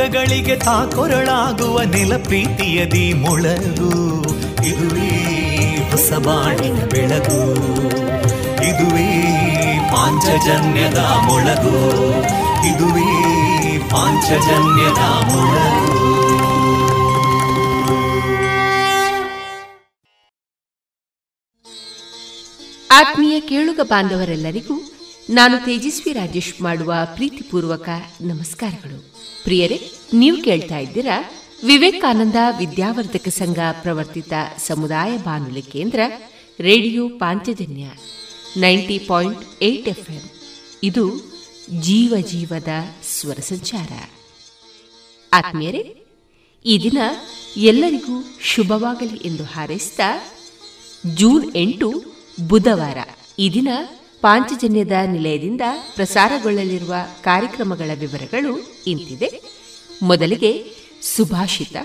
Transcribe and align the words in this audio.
ದುಃಖಗಳಿಗೆ 0.00 0.56
ತಾಕೊರಳಾಗುವ 0.56 1.82
ನೆಲ 1.82 2.16
ಪ್ರೀತಿಯದಿ 2.16 3.12
ಮೊಳಗು. 3.12 4.22
ಇದುವೇ 4.66 5.08
ಹೊಸ 5.90 6.12
ಬಾಣಿನ 6.12 6.76
ಬೆಳಗು. 6.84 7.54
ಇದುವೇ 8.64 9.22
ಪಾಂಚಜನ್ಯದ 9.92 10.98
ಮೊಳಗು. 10.98 12.00
ಇದುವೇ 12.66 13.78
ಪಾಂಚಜನ್ಯದ 13.78 15.02
ಮೊಳಗು. 15.02 16.10
ಆತ್ಮೀಯ 22.92 23.40
ಕೇಳುಗ 23.40 23.80
ಬಾಂಧವರೆಲ್ಲರಿಗೂ 23.82 24.92
ನಾನು 25.30 25.64
ತೇಜಸ್ವಿ 25.64 26.12
ರಾಜೇಶ್ 26.12 26.62
ಮಾಡುವ 26.62 26.94
ಪ್ರೀತಿಪೂರ್ವಕ 27.14 27.88
ನಮಸ್ಕಾರಗಳು. 28.20 29.09
ಪ್ರಿಯರೇ, 29.44 29.78
ನೀವು 30.14 30.36
ಕೇಳ್ತಾ 30.44 30.78
ಇದ್ದೀರಾ 30.78 31.16
ವಿವೇಕಾನಂದ 31.64 32.38
ವಿದ್ಯಾವರ್ಧಕ 32.58 33.28
ಸಂಘ 33.28 33.58
ಪ್ರವರ್ತಿತ 33.82 34.32
ಸಮುದಾಯ 34.66 35.12
ಬಾನುಲಿ 35.16 35.62
ಕೇಂದ್ರ 35.62 36.00
radio 36.60 37.02
Panchajanya 37.22 37.86
ninety 38.56 38.98
point 39.06 39.42
eight 39.62 39.88
ಇದು 40.82 41.04
ಜೀವ 41.80 42.14
ಜೀವದ 42.30 42.72
ಸ್ವರ 43.12 43.38
ಸಂಚಾರ. 43.48 43.92
ಆತ್ಮೀಯರೇ, 45.32 45.82
ಈ 46.64 46.74
ದಿನ 46.82 46.98
ಎಲ್ಲರಿಗೂ 47.56 48.16
ಶುಭವಾಗಲಿ 48.42 49.18
ಎಂದು 49.28 49.44
ಹಾರೈಸಿದ 49.44 50.00
ಜೂನ್ 51.14 51.44
ಎಂಟು 51.56 51.88
ಬುಧವಾರ, 52.48 52.98
ಈ 53.38 53.46
ದಿನ 53.54 53.68
ಪಾಂಚಜನ್ಯದ 54.20 54.92
ನಿಲಯದಿಂದ 55.06 55.60
ಪ್ರಸಾರಗೊಳ್ಳಲಿರುವ 55.94 56.94
ಕಾರ್ಯಕ್ರಮಗಳ 57.20 57.90
ವಿವರಗಳು 58.00 58.82
ಇಂತಿದೆ. 58.86 59.42
ಮೊದಲಿಗೆ 60.02 60.70
ಸುಭಾಷಿತ 61.02 61.76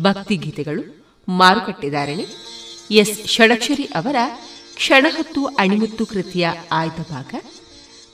ಭಕ್ತಿಗೀತೆಗಳು 0.00 1.06
ಮಾರುಕಟ್ಟೆದಾರಣಿ 1.28 2.26
ಎಸ್. 2.90 3.26
ಷಡಕ್ಷರಿ 3.26 3.82
ಅವರ 3.82 4.16
ಕ್ಷಣಹತ್ತು 4.74 5.46
ಅಣಿಮುತ್ತು 5.46 6.06
ಕೃತಿಯ 6.06 6.48
ಆಯ್ದ 6.72 7.00
ಭಾಗ 7.10 7.34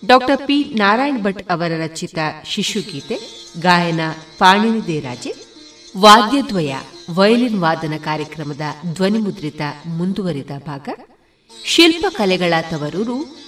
ಡಾಕ್ಟರ್ 0.07 0.47
ಪಿ. 0.47 0.65
ನಾರಾಯಣ್ 0.65 1.23
ಭಟ್ 1.23 1.51
ಅವರ 1.51 1.73
ರಚಿತ 1.85 2.19
ಶಿಶುಗೀತೆ, 2.45 3.19
ಗಾಯನ 3.61 4.01
ಪಾಣಿನಿ 4.39 4.87
ದೇರಾಜೆ, 4.87 5.35
ವಾದ್ಯದ್ವಯ 5.97 6.75
ವಯಲಿನ್ 7.11 7.61
ವಾದನ 7.61 7.93
ಕಾರ್ಯಕ್ರಮದ 8.05 8.61
ಧ್ವನಿಮುದ್ರಿತ 8.95 9.61
ಮುಂದುವರಿದ 9.87 10.51
ಭಾಗ, 10.67 10.89
ಶಿಲ್ಪಕಲೆಗಳ 11.65 12.55
ತವರೂರು 12.71 13.48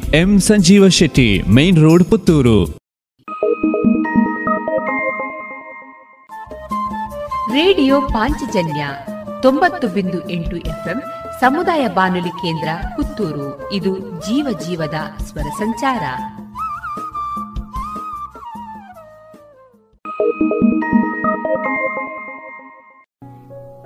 M 0.07 0.39
Sanjeeva 0.39 0.87
Shetty, 0.87 1.41
main 1.41 1.79
road 1.79 2.03
Puttur. 2.03 2.65
Radio 7.53 8.01
Panchajanya 8.01 8.87
ತೊಂಬತ್ತು 9.41 9.87
ಬಿಂದು 9.87 10.29
ಎಂಟು 10.29 10.57
ಎಫ್ಎಂ 10.57 11.03
ಸಮುದಾಯ 11.39 11.87
ಬಾನುಲಿ 11.87 12.29
ಕೇಂದ್ರ 12.29 12.67
ಪುತ್ತೂರು. 12.95 13.73
ಇದು 13.73 13.99
ಜೀವ 13.99 14.59
ಜೀವದ 14.67 15.23
ಸ್ವರ 15.23 15.49
ಸಂಚಾರ. 15.57 16.03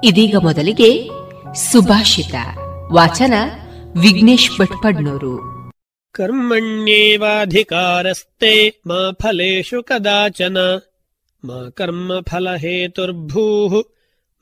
ಇದೀಗ 0.04 0.36
ಮೊದಲಿಗೆ 0.42 1.10
ಸುಭಾಷಿತ 1.54 2.36
ವಾಚನ 2.92 3.34
ವಿಘ್ನೇಶ್ 4.02 4.52
ಭಟ್ಪಡ್ನೂರು 4.60 5.55
कर्मण्येवाधिकारस्ते 7.23 8.55
मा 8.87 9.01
फलेषु 9.23 9.81
कदाचन 9.89 10.59
मा 11.43 11.59
ಕರ್ಮಫಲಹೇತುರ್ಭೂಃ 11.77 13.73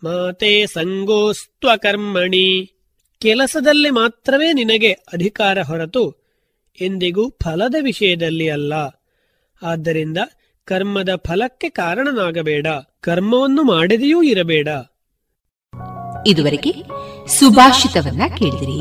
ಮಾ 0.03 0.14
ತೇ 0.41 0.50
ಸಂಗೋಸ್ತ್ವಕರ್ಮಣಿ 0.66 2.48
ಕೆಲಸದಲ್ಲಿ 3.22 3.91
ಮಾತ್ರವೇ 3.91 4.48
ನಿನಗೆ 4.53 4.91
ಅಧಿಕಾರ 5.12 5.59
ಹೊರತು 5.62 6.03
ಎಂದಿಗೂ 6.78 7.24
ಫಲದ 7.45 7.77
ವಿಷಯದಲ್ಲಿ 7.80 8.48
ಅಲ್ಲ 8.50 8.72
ಆದ್ದರಿಂದ 9.62 10.18
ಕರ್ಮದ 10.68 11.15
ಫಲಕ್ಕೆ 11.27 11.68
ಕಾರಣನಾಗಬೇಡ 11.71 12.66
ಕರ್ಮವನ್ನು 13.00 13.65
ಮಾಡದೆಯೂ 13.65 14.22
ಇರಬೇಡ 14.22 14.68
ಇದುವರೆಗೆ 16.27 16.72
ಸುಭಾಷಿತವನ್ನ 17.39 18.22
ಕೇಳಿದಿರಿ 18.39 18.80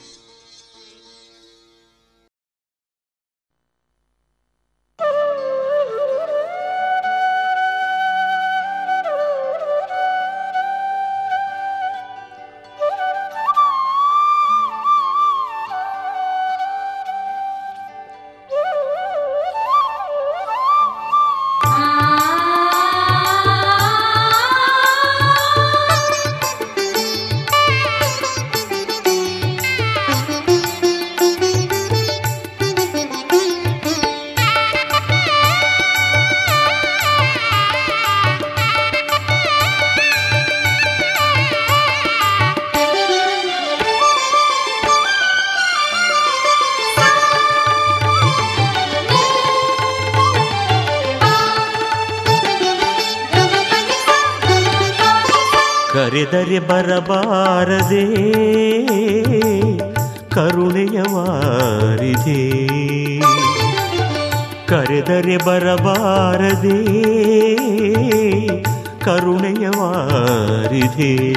ಕರೆದರೆ 56.31 56.59
ಬರಬಾರದೆ, 56.59 58.05
ಕರುಣೆಯ 60.29 61.01
ವಾರಿದೆ. 61.01 62.39
ಕರೆದರೆ 64.67 65.37
ಬರಬಾರದೆ, 65.37 66.77
ಕರುಣೆಯ 68.99 69.67
ವಾರಿದೆ. 69.67 71.33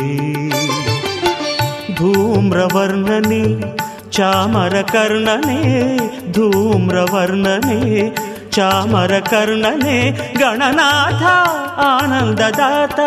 ಧೂಮ್ರವರ್ಣನೆ, 1.95 3.77
ಚಾಮರ 4.11 4.83
ಕರ್ಣನೆ, 4.83 5.97
ಧೂಮ್ರವರ್ಣನೆ, 6.33 8.11
ಚಾಮರ 8.51 9.19
ಕರ್ಣನೆ, 9.19 10.11
ಗಣನಾಥ 10.39 11.23
ಆನಂದದಾತ. 11.77 13.01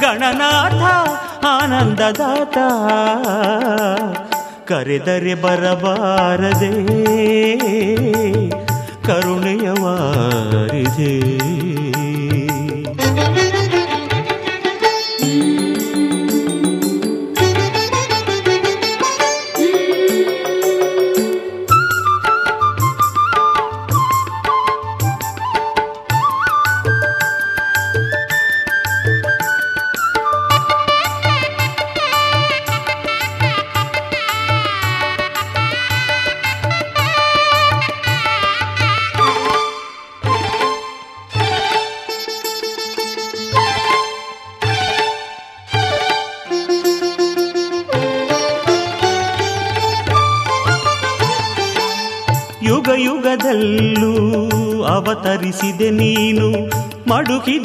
ಗಣನಾಥ 0.00 1.08
ಆನಂದದಾತ. 1.44 2.58
ಕರೆದರೆ 4.68 5.34
ಬರಬಾರದೆ 5.34 6.70
ಕರುಣೆಯ 9.06 9.70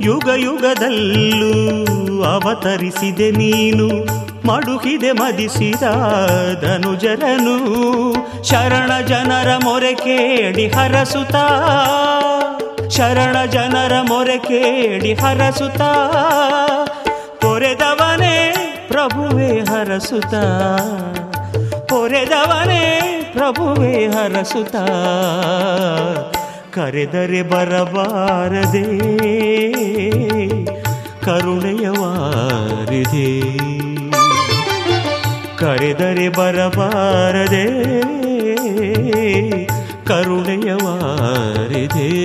ಯುಗ 0.00 0.28
ಯುಗದಲ್ಲೂ 0.36 1.52
ಅವತರಿಸಿದೆ 2.22 3.30
ನೀನು. 3.30 3.88
ಮಡುಕಿದೆ 4.46 5.12
ಮದಿಸಿದ 5.12 5.82
ಧನುಜರನು 6.60 7.56
ಶರಣ 8.42 9.00
ಜನರ 9.00 9.56
ಮೊರೆ 9.64 9.94
ಕೇಳಿ 9.94 10.68
ಹರಸುತ 10.68 11.36
ಶರಣ 12.88 13.44
ಜನರ 13.44 13.92
ಮೊರೆ 14.00 14.38
ಕೇಳಿ 14.38 15.14
ಹರಸುತ 15.14 15.80
ಪೊರೆದವನೇ 17.40 18.52
ಪ್ರಭುವೇ 18.88 19.60
ಹರಸುತ 19.60 20.34
ಪೊರೆದವನೇ 21.88 23.09
ಪ್ರಭುವೇ 23.32 24.06
ಹರಸುತ. 24.06 24.76
ಕರೆದರೆ 26.74 27.42
ಬರಬಾರದೆ. 27.42 28.98
ಕರುಣೆಯ 31.24 31.88
ವಾರಿದೆ. 31.88 33.40
ಕರೆದರೆ 35.56 36.28
ಬರಬಾರದೆ. 36.28 38.00
ಕರುಣೆಯ 40.04 40.72
ವಾರಿದೆ. 40.72 42.20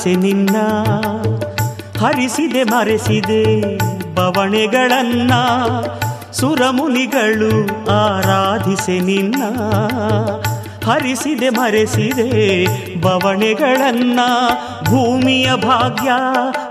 ಆರಾಧಿಸಿ 0.00 0.16
ನಿನ್ನ, 0.16 0.56
ಹರಿಸಿದೆ 2.00 2.62
ಮರೆಸಿದೆ 2.64 3.42
ಬವಣೆಗಳನ್ನ. 4.14 5.32
ಸುರಮುನಿಗಳು 6.32 7.52
ಆರಾಧಿಸೆ 7.90 9.00
ನಿನ್ನ, 9.00 9.42
ಹರಿಸಿದೆ 10.90 11.48
ಮರೆಸಿದೆ 11.48 12.30
ಬವಣೆಗಳನ್ನ. 13.00 14.20
ಭೂಮಿಯ 14.84 15.54
ಭಾಗ್ಯ 15.54 16.10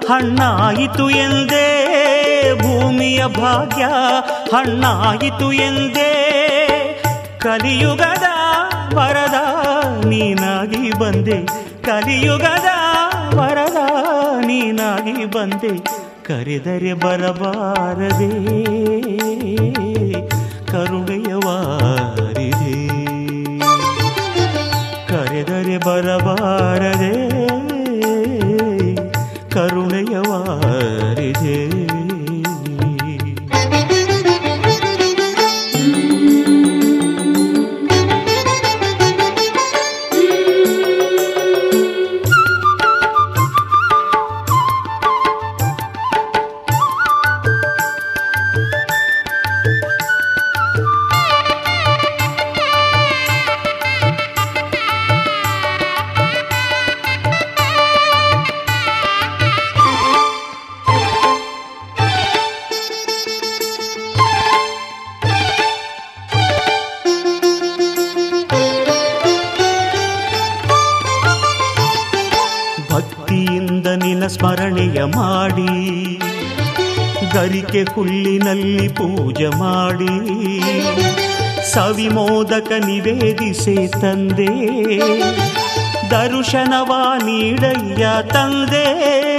ಹಣ್ಣಾಯಿತು 0.09 1.09
ಎಂದೇ, 1.09 1.69
ಭೂಮಿಯ 2.61 3.25
ಭಾಗ್ಯ 3.27 3.85
ಹಣ್ಣಾಯಿತು 4.57 5.51
ಎಂದೇ. 5.51 6.15
ಕಲಿಯುಗದ 7.39 8.27
ವರದ 8.95 9.37
ನೀನಾಗಿ 10.05 10.99
ಬಂದೆ, 10.99 11.45
ಕಲಿಯುಗದ 11.83 12.78
ವರದ 13.39 13.79
ನೀನಾಗಿ 14.45 15.25
ಬಂದೆ 15.25 15.73
ಕರೆದರೆ 16.25 16.93
ಬರಬಾರದೆ. 16.93 18.31
ಗರಿಕೆ 77.79 77.93
ಹುಲ್ಲಿನಲ್ಲಿ 77.93 78.87
ಪೂಜೆ 78.87 79.47
ಮಾಡಿ. 79.47 80.61
ಸವಿಮೋದಕ 81.73 82.71
ನಿವೇದಿಸೆ 82.85 83.87
ತಂದೆ. 83.87 84.47
ದರ್ಶನವ 86.11 87.11
ನೀಡಯ್ಯ 87.25 88.07
ತಂದೆ. 88.33 89.37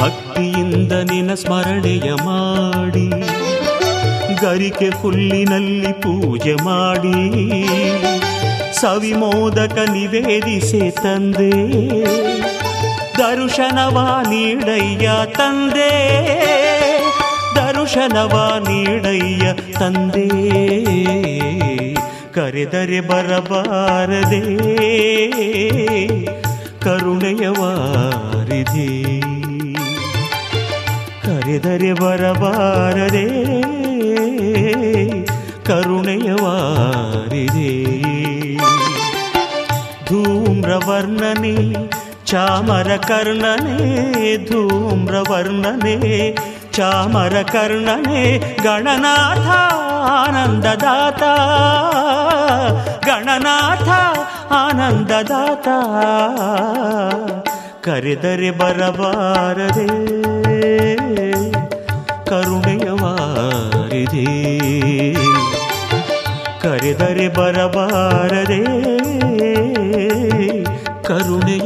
ಭಕ್ತಿಯಿಂದ 0.00 0.92
ನಿನ್ನ 0.92 1.34
ಸ್ಮರಣೆಯ 1.34 2.12
ಮಾಡಿ. 2.24 3.10
ಗರಿಕೆ 4.40 4.88
ಹುಲ್ಲಿನಲ್ಲಿ 4.88 5.92
ಪೂಜೆ 5.92 6.54
ಮಾಡಿ. 6.54 7.66
ಸವಿಮೋದಕ 8.80 9.78
ನಿವೇದಿಸೆ 9.92 10.90
ತಂದೆ. 10.90 11.52
ದರ್ಶನವ 13.18 14.20
ನೀಡಯ್ಯ 14.28 15.10
ತಂದೆ. 15.36 16.65
ದರ್ಶನವ 17.86 18.64
ನೀಡಯ್ಯ 18.68 19.52
ತಂದೆ. 19.52 20.28
ಕರೆದರೆ 22.32 23.00
ಬರಬಾರದೆ. 23.00 24.40
ಕರುಣೆಯ 26.80 27.48
ವಾರಿಧಿ 27.48 29.12
ಕರೆದರೆ 31.22 31.92
ಬರಬಾರದೆ. 31.92 33.26
ಕರುಣೆಯ 35.64 36.32
ವಾರಿಧಿ 36.32 37.96
ಧೂಮ್ರವರ್ಣನೆ 40.08 41.74
ಚಾಮರ 42.26 42.96
ಕರ್ಣನೆ 42.96 44.46
ಧೂಮ್ರವರ್ಣನೆ 44.46 46.36
ಚಾಮರ 46.76 47.42
ಕರ್ಣನೇ 47.42 48.56
ಗಣನಾಥ 48.62 49.48
ಆನಂದದಾತ. 50.10 51.22
ಗಣನಾಥ 53.06 53.88
ಆನಂದದಾತ. 54.52 55.68
ಕರೆದರೆ 57.84 58.50
ಬರಬಾರದೆ 58.50 59.86
ಕರುಣೆಯ 62.26 62.90
ವಾರಿದೆ 62.90 64.26
ಕರೆದರೆ 66.60 67.28
ಬರಬಾರದೆ 67.28 68.64
ಕರುಣೆಯ 71.04 71.65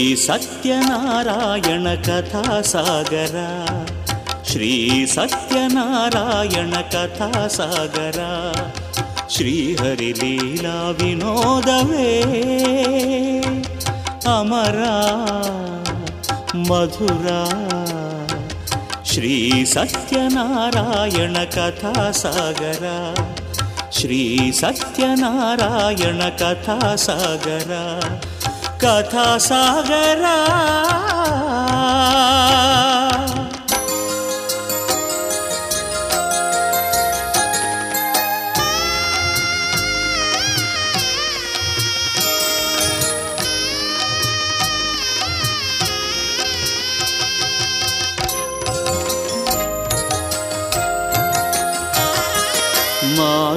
ಶ್ರೀ 0.00 0.16
ಸತ್ಯನಾರಾಯಣ 0.16 1.86
ಕಥಾ 1.94 2.60
ಸಾಗರ 2.60 3.36
ಶ್ರೀ 4.44 5.06
ಸತ್ಯನಾರಾಯಣ 5.06 6.74
ಕಥಾಸಾಗರ. 6.74 8.18
ಶ್ರೀಹರಿ 9.28 10.12
ಲೀಲಾ 10.12 10.90
ವಿನೋದವೇ. 10.90 12.22
ಅಮರ 14.38 14.78
ಮಧುರ. 16.54 17.28
ಶ್ರೀ 19.04 19.64
ಸತ್ಯನಾರಾಯಣ 19.64 21.36
ಕಥಾ 21.44 22.10
ಸಾಗರ 22.10 22.84
ಶ್ರೀ 23.90 24.52
ಸತ್ಯನಾರಾಯಣ 24.52 26.22
ಕಥಾಸಾಗರ. 26.28 27.72
ಕಥಾಸಾಗರ 28.80 30.24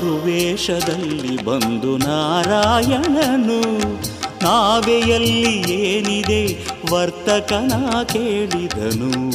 ಮಾರುವೇಷದಲ್ಲಿ 0.06 1.36
ಬಂದು 1.46 1.92
ನಾರಾಯಣನು 1.98 3.60
ನಾವೆಯಲ್ಲಿ 4.44 5.72
ಏನಿದೆ 5.72 6.68
ವರ್ತಕನ 6.92 7.74
ಕೇಳಿದನು. 8.14 9.30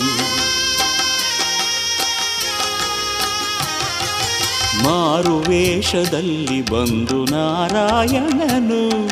ಮಾರುವೇಷದಲ್ಲಿ 4.85 6.63
ಬಂದು 6.63 7.25
ನಾರಾಯಣನು. 7.25 9.09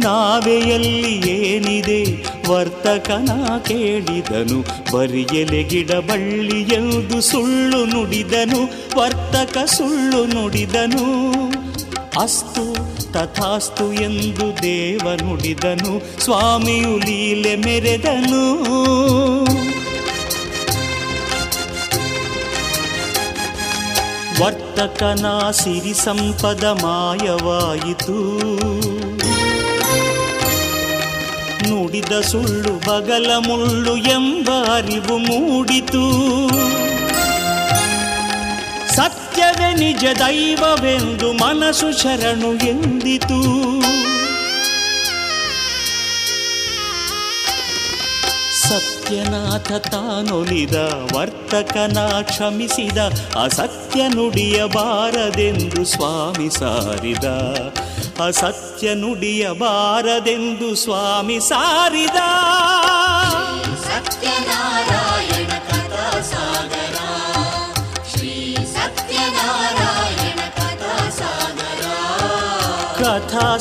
ನಾವೆಯಲ್ಲಿ 0.00 1.30
ಏನಿದೆ 1.30 2.26
ವರ್ತಕನ 2.48 3.30
ಕೇಳಿದನು. 3.68 4.60
ಬರಿಯಲೆ 4.96 5.62
ಗಿಡ, 5.62 5.92
ಬಳ್ಳಿ 5.92 6.62
ಎಂದು 6.62 7.20
ಸುಳ್ಳು 7.20 7.84
ನುಡಿದನು. 7.84 8.62
ವರ್ತಕ 8.98 9.58
ಸುಳ್ಳು 9.58 10.24
ನುಡಿದನು. 10.24 11.30
ಅಸ್ತು 12.22 12.99
ತಥಾಸ್ತು 13.12 13.92
ಎಂದು 13.92 14.62
ದೇವ 14.62 15.08
ನುಡಿದನು, 15.14 16.20
ಸ್ವಾಮಿಯು 16.24 16.98
ಲೀಲೆ 16.98 17.56
ಮೆರೆದನು. 17.56 18.70
ವರ್ತಕನ 24.44 25.50
ಸಿರಿ 25.50 25.94
ಸಂಪದ 25.94 26.64
ಮಾಯವಾಯಿತು. 26.64 28.16
ನುಡಿದ 31.70 32.20
ಸುಳ್ಳು 32.20 32.72
ಬಗಲ 32.72 33.30
ಮುಳ್ಳು 33.38 33.96
ಎಂಬ 33.96 34.48
ಅರಿವು 34.74 35.18
ಮೂಡಿತು. 35.18 36.10
ಸತ್ಯವೇ 39.40 39.74
ನಿಜ 39.74 40.04
ದೈವವೆಂದು 40.18 41.32
ಮನಸ್ಸು 41.32 42.02
ಶರಣು 42.02 42.54
ಎಂದಿತು. 42.54 43.38
ಸತ್ಯನಾಥ 48.68 49.72
ತಾನೊಲಿದ 49.72 50.74
ವರ್ತಕನ 51.16 51.98
ಕ್ಷಮಿಸಿದ, 52.22 52.98
ಅಸತ್ಯ 53.42 54.08
ನುಡಿಯಬಾರದೆಂದು 54.08 55.84
ಸ್ವಾಮಿ 55.84 56.50
ಸಾರಿದ. 56.58 57.24
ಅಸತ್ಯ 58.26 58.94
ನುಡಿಯಬಾರದೆಂದು 58.94 60.74
ಸ್ವಾಮಿ 60.74 61.40
ಸಾರಿದ. 61.40 62.18
ಸತ್ಯನಾರಾಯಣ 63.84 64.59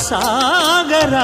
ಕಥಾಸಾಗರ 0.10 1.16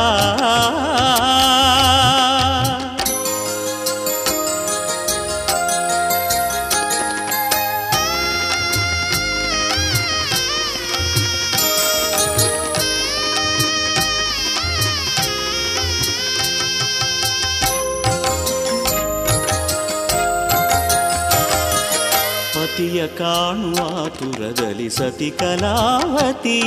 ಪತಿಯ 22.54 23.08
ಕಾಣುವ 23.08 24.08
ತುರದಲ್ಲಿ 24.08 24.90
ಸತಿ 24.90 25.32
ಕಲಾವತಿ. 25.40 26.62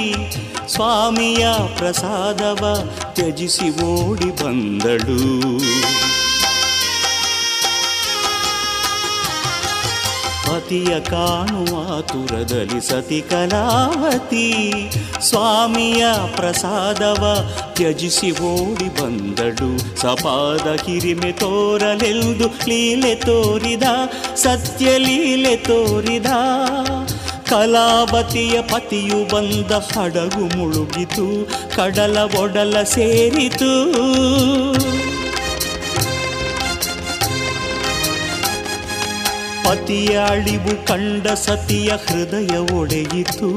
ಸ್ವಾಮಿಯ 0.78 1.48
ಪ್ರಸಾದವ 1.76 2.90
ತ್ಯಜಿಸಿ 3.14 3.84
ಓಡಿ 3.84 4.44
ಬಂದಳು. 4.44 5.58
ಪತಿಯ 10.46 11.00
ಕಾಣುವ 11.00 12.00
ತುರದಲ್ಲಿ 12.00 12.88
ಸತಿ 12.88 13.24
ಕಲಾವತಿ, 13.30 14.54
ಸ್ವಾಮಿಯ 15.20 16.06
ಪ್ರಸಾದವ 16.36 17.52
ತ್ಯಜಿಸಿ 17.72 18.30
ಓಡಿ 18.30 19.02
ಬಂದಳು. 19.02 20.00
ಸಪಾದ 20.00 20.74
ಕಿರಿಮೆ 20.74 21.32
ತೋರಲೆಂದು 21.32 22.48
ಲೀಲೆ 22.68 23.14
ತೋರಿದ, 23.14 23.82
ಸತ್ಯ 24.36 24.98
ಲೀಲೆ 24.98 25.56
ತೋರಿದ. 25.56 26.26
ಕಲಾವತಿಯ 27.48 28.62
ಪತಿಯು 28.62 29.18
ಬಂದ 29.34 29.72
ಹಡಗು 29.72 30.56
ಮುಳುಗಿತು, 30.56 31.26
ಕಡಲ 31.76 32.18
ಒಡಲ 32.40 32.82
ಸೇರಿತು. 32.82 33.72
ಪತಿಯ 39.64 40.18
ಅಳಿವು 40.18 40.86
ಕಂಡ 40.86 41.26
ಸತಿಯ 41.26 41.88
ಹೃದಯ 41.88 42.56
ಒಡೆಯಿತು. 42.56 43.50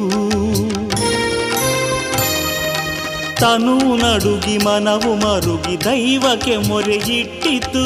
ತನು 3.40 3.78
ನಡುಗಿ 3.96 4.58
ಮನವು 4.58 5.14
ಮರುಗಿ 5.16 5.86
ದೈವಕ್ಕೆ 5.86 6.58
ಮೊರೆಯಿಟ್ಟಿತು 6.58 7.86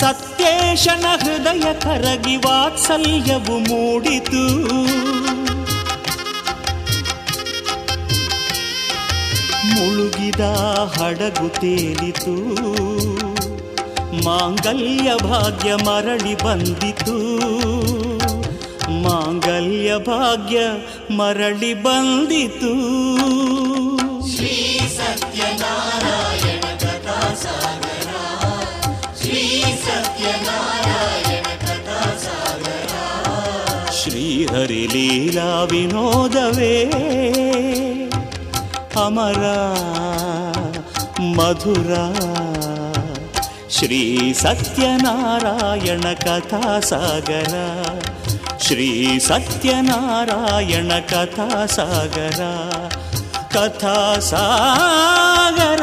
ಸತ್ಯೇಶನ 0.00 1.04
ಹೃದಯ 1.22 1.72
ಕರಗಿ 1.72 2.36
ವಾತ್ಸಲ್ಯವು 2.36 3.58
ಮೂಡಿತು. 3.58 4.66
ಮುಳುಗಿದ 9.64 10.40
ಹಡಗು 10.98 11.60
ತೇಲಿತು. 11.60 12.34
ಮಾಂಗಲ್ಯ 14.24 15.10
ಭಾಗ್ಯ 15.22 15.74
ಮರಳಿ 15.74 16.42
ಬಂದಿತು. 16.42 17.18
ಮಾಂಗಲ್ಯ 18.90 19.96
ಭಾಗ್ಯ 19.96 20.58
ಮರಳಿ 21.10 21.74
ಬಂದಿತು. 21.74 22.72
ಶ್ರೀ 24.36 24.80
ಸತ್ಯನಾರಾಯಣ 24.96 26.60
ಕಥಾ 26.60 27.34
ಶ್ರೀಹರಿ 34.64 34.86
ಲೀಲಾ 34.86 35.62
ವಿನೋದವೇ. 35.62 36.76
ಅಮರ 39.04 39.42
ಮಧುರ 41.36 41.90
ಶ್ರೀ 43.68 44.32
ಸತ್ಯನಾರಾಯಣ 44.32 46.04
ಕಥಾ 46.14 46.62
ಸಾಗರ 46.80 47.54
ಶ್ರೀ 48.60 49.18
ಸತ್ಯನಾರಾಯಣ 49.18 50.92
ಕಥಾ 51.08 51.66
ಸಾಗರ 51.66 52.42
ಕಥಾ 53.48 53.96
ಸಾಗರ 54.20 55.82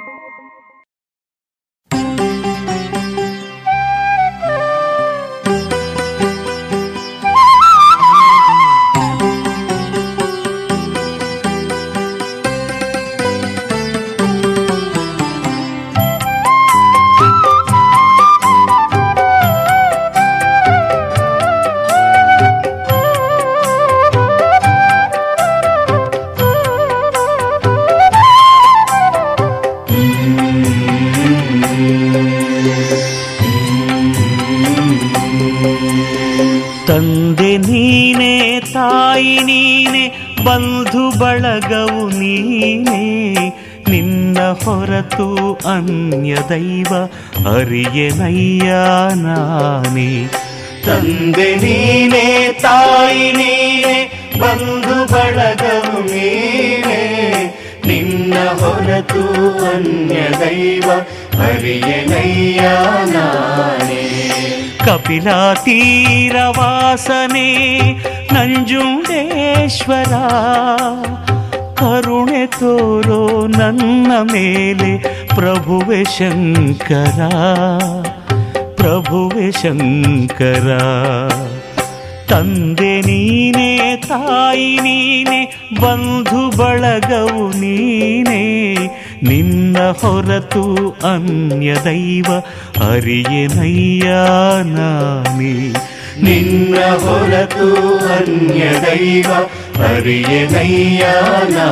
ಹೊರತು 45.01 45.27
ಅನ್ಯ 45.65 46.31
ದೈವ 46.49 46.91
ಅರಿಯನಯ್ಯ 47.51 48.71
ನಾನೇ 49.21 50.09
ತಂದೆ 50.85 51.47
ನೀನೆ 51.63 52.25
ತಾಯಿ 52.61 53.29
ನೀನೆ 53.31 53.95
ಬಂಧು 54.41 54.97
ಬಳಗವು 55.11 56.01
ನೀನೆ 56.09 57.01
ನಿನ್ನ 57.87 58.35
ಹೊರತು 58.59 59.23
ಅನ್ಯ 59.71 60.19
ದೈವ 60.41 60.87
ಅರಿಯನಯ್ಯ 61.47 62.61
ನಾನೇ 63.13 64.03
ಕಪಿಲಾ 64.85 65.41
ತೀರವಾಸನೆ 65.65 67.49
ನಂಜುಂಡೇಶ್ವರ 68.35 70.13
ಕರುಣೆ 71.81 72.47
ತೋರೋ 72.47 73.47
ನನ್ನ 73.47 74.11
ಮೇಲೆ 74.31 74.91
ಪ್ರಭುವೆ 75.27 76.03
ಶಂಕರ 76.03 77.19
ಪ್ರಭುವೆ 78.75 79.51
ಶಂಕರ. 79.51 80.67
ತಂದೆ 82.29 83.01
ನೀನೆ, 83.01 83.95
ತಾಯಿ 83.95 84.79
ನೀನೆ, 84.79 85.69
ಬಂಧು 85.81 86.57
ಬಳಗವು 86.57 87.59
ನೀನೆ, 87.59 88.41
ನಿನ್ನ 89.23 89.77
ಹೊರತು 89.77 90.89
ಅನ್ಯ 91.13 91.75
ದೈವ 91.83 92.25
ಅರಿಯನಯ್ಯ 92.91 94.09
ನಾನೇ. 94.63 95.73
ನಿನ್ನ 96.23 96.75
ಹೊರತು 96.75 97.67
ಅನ್ಯ 98.07 98.63
ದೈವ 98.81 99.31
यमयाना 99.83 101.67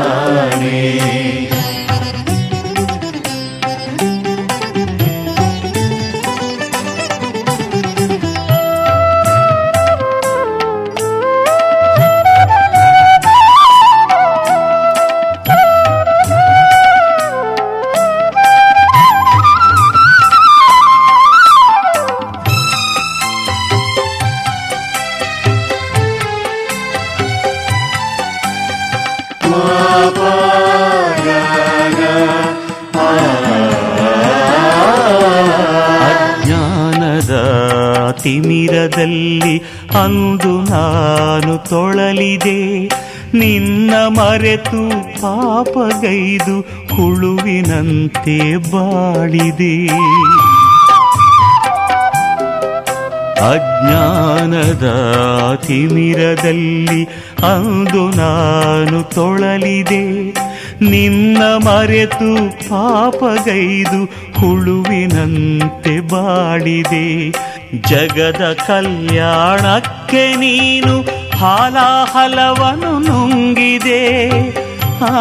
ತಿಮಿರದಲ್ಲಿ 39.00 39.60
ಅಂದು 40.04 40.62
ನಾನು 40.62 41.58
ತೊಳಲಿದೆ. 41.58 42.88
ನಿನ್ನ 43.38 43.94
ಮರೆತು 44.08 44.90
ಪಾಪಗೈದು 45.22 46.62
ಹುಳುವಿನಂತೆ 46.96 48.56
ಬಾಳಿದೆ. 48.72 49.88
ಅಜ್ಞಾನದ 53.40 54.86
ತಿಮಿರದಲ್ಲಿ 55.68 57.06
ಅಂದು 57.54 58.10
ನಾನು 58.10 59.04
ತೊಳಲಿದೆ. 59.04 60.34
ನಿನ್ನ 60.82 61.42
ಮರೆತು 61.66 62.30
ಪಾಪಗೈದು 62.68 64.00
ಹುಳುವಿನಂತೆ 64.38 65.96
ಬಾಡಿದೆ 66.12 67.06
ಜಗದ 67.90 68.44
ಕಲ್ಯಾಣಕ್ಕೆ 68.68 70.24
ನೀನು 70.36 70.96
ಹಾಲಾಹಲವನು 71.36 72.94
ನುಂಗಿದೆ 73.00 74.02
ಆ 75.04 75.14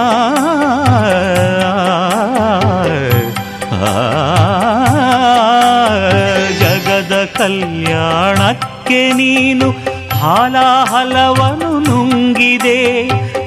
ಜಗದ 6.62 7.14
ಕಲ್ಯಾಣಕ್ಕೆ 7.38 9.00
ನೀನು 9.12 9.68
ಹಾಲಾಹಲವನು 10.14 11.72
ನುಂಗಿದೆ 11.80 12.78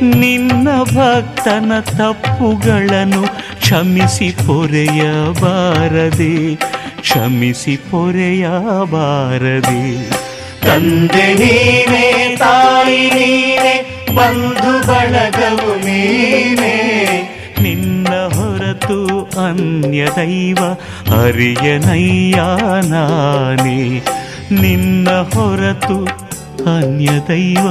ನಿನ್ನ 0.01 0.83
ಭಕ್ತನ 0.83 1.79
ತಪ್ಪುಗಳನ್ನು 1.79 3.23
ಕ್ಷಮಿಸಿ 3.59 4.33
ಪೊರೆಯಬಾರದೆ 4.47 6.55
ಕ್ಷಮಿಸಿ 7.01 7.75
ಪೊರೆಯಬಾರದೆ. 7.75 10.07
ತಂದೆ 10.61 11.33
ನೀನೇ, 11.33 12.35
ತಾಯಿ 12.39 13.09
ನೀನೇ, 13.09 13.85
ಬಂಧು 14.15 14.87
ಬಳಗವು 14.87 15.75
ನೀನೇ. 15.75 16.73
ನಿನ್ನ 17.61 18.07
ಹೊರತು 18.07 19.25
ಅನ್ಯ 19.45 20.07
ದೈವ 20.15 20.57
ಹರಿಯನಯ್ಯ 21.15 22.41
ನಾನೇ. 22.89 24.01
ನಿನ್ನ 24.61 25.09
ಹೊರತು 25.09 26.07
ಅನ್ಯ 26.67 27.11
ದೈವ 27.29 27.65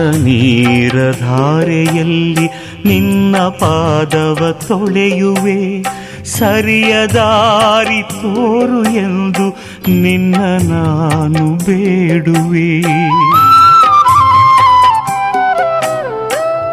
ಹರಿಯನಯ್ಯ 0.00 0.12
ನಾನೇ 0.12 0.20
ಕಣ್ಣ 0.20 0.24
ನೀರ 0.24 1.12
ಧಾರೆಯಲ್ಲಿ 1.20 2.50
ನಿನ್ನ 2.88 3.38
ಪಾದವ 3.38 4.52
ತೊಳೆಯುವೆ. 4.52 5.82
ಸರಿಯದಾರಿ 6.24 8.02
ತೋರು 8.02 8.84
ಎಂದು 8.84 9.56
ನಿನ್ನ 10.00 10.72
ನಾನು 10.72 11.54
ಬೇಡುವೆ. 11.54 12.82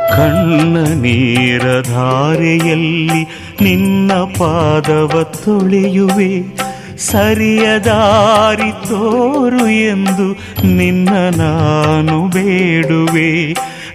ಕಣ್ಣ 0.10 0.78
ನೀರಧಾರೆಯಲ್ಲಿ 0.78 3.28
ನಿನ್ನ 3.62 4.14
ಪಾದವ 4.14 5.26
ತೊಳೆಯುವೆ. 5.46 6.57
ಸರಿಯ 7.06 7.66
ದಾರಿ 7.86 8.72
ತೋರು 8.88 9.64
ಎಂದು 9.88 10.28
ನಿನ್ನ 10.76 11.14
ನಾನು 11.38 12.16
ಬೇಡುವೆ 12.28 13.32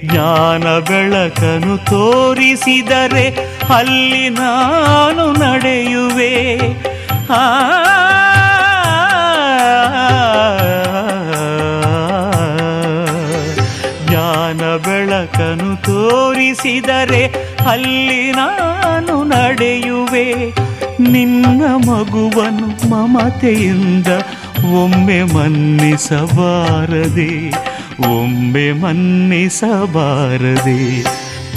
ಜ್ಞಾನ 0.04 0.64
ಬೆಳಕನು 0.88 1.74
ತೋರಿಸಿದರೆ 1.90 3.26
ಅಲ್ಲಿ 3.74 4.24
ನಾನು 4.38 5.26
ನಡೆಯುವೆ 5.42 6.32
ಜ್ಞಾನ 14.02 14.62
ಬೆಳಕನು 14.78 15.70
ತೋರಿಸಿದರೆ 15.82 17.22
ಅಲ್ಲಿ 17.70 18.22
ನಾನು 18.32 19.16
ನಡೆಯುವೆ 19.24 20.26
ನಿನ್ನ 21.00 21.62
ಮಗುವನು 21.86 22.90
ಮಮತೆಯಿಂದ 22.90 24.06
ಒಮ್ಮೆ 24.72 25.22
ಮನ್ನಿಸಬಾರದೆ 25.22 25.92
ಒಮ್ಮೆ 28.08 28.72
ಮನ್ನಿಸಬಾರದೆ. 28.72 29.62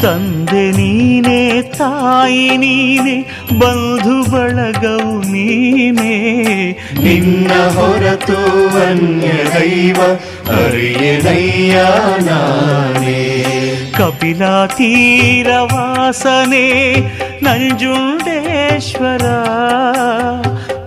ತಂದೆ 0.01 0.71
ನೀನೇ, 0.71 1.61
ತಾಯಿ 1.61 2.57
ನೀನೇ, 2.57 3.21
ಬಂಧು 3.59 4.31
ಬಳಗವು 4.31 5.31
ನೀನೇ. 5.31 6.71
ನಿನ್ನ 7.03 7.51
ಹೊರತು 7.51 8.67
ಅನ್ಯ 8.79 9.27
ದೈವ 9.27 10.01
ಅರಿಯನಯ್ಯ 10.63 11.81
ನಾನೇ. 12.25 13.45
ಕಪಿಲ 13.97 14.65
ತೀರವಾಸನೆ 14.65 15.65
ನಂಜುಂಡೇಶ್ವರ 18.75 19.25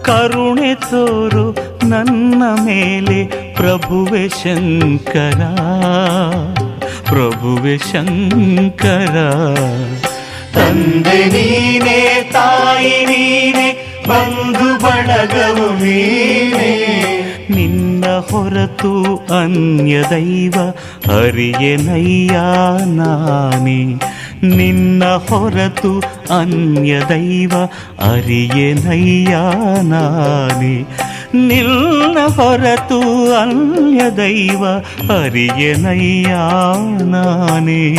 ಕರುಣೆ 0.00 0.74
ತೋರು 0.74 1.44
ನನ್ನ 1.88 2.42
ಮೇಲೆ 2.64 3.24
ಪ್ರಭುವೆ 3.54 4.28
ಶಂಕರ 4.28 5.40
ಪ್ರಭುವೆ 7.04 7.78
ಶಂಕರ. 7.78 9.14
ತಂದೆ 10.54 11.24
ನೀನೆ, 11.24 12.30
ತಾಯಿ 12.32 13.06
ನೀನೆ, 13.06 13.68
ಬಂಧು 14.08 14.68
ಬಳಗವು 14.82 15.84
ನೀನೆ. 15.84 16.70
ನಿನ್ನ 17.50 18.04
ಹೊರತು 18.30 18.92
ಅನ್ಯ 19.40 20.02
ದೈವ 20.10 20.54
ಹರಿಯನಯ್ಯ 21.10 22.36
ನಾನೇ. 22.84 24.00
ನಿನ್ನ 24.42 25.04
ಹೊರತು 25.04 25.98
ಅನ್ಯ 26.38 27.00
ದೈವ 27.08 27.52
ನಾನೇ. 29.82 30.86
ನಿನ್ನ 31.34 32.18
ಹೊರತು 32.26 33.00
ಅನ್ಯ 33.34 34.02
ದೈವ 34.16 34.64
ನಾನೇ. 36.98 37.94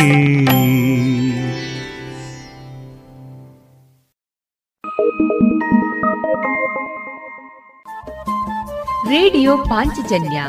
ರೇಡಿಯೋ 9.10 9.56
ಪಾಂಚಜನ್ಯ 9.56 10.44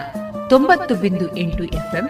ತೊಂಬತ್ತು 0.49 0.95
ಬಿಂದು 0.95 1.37
ಎಂಟು 1.37 1.63
ಎಫ್ಎಂ 1.63 2.09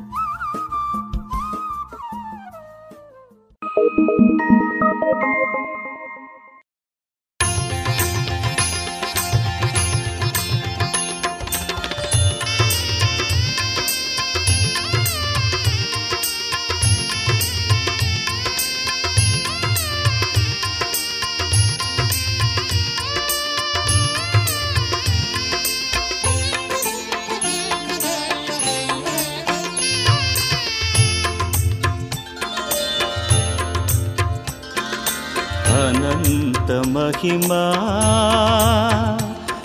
ಮಹಿಮಾ. 37.21 37.73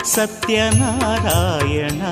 ಸತ್ಯನಾರಾಯಣ. 0.04 2.02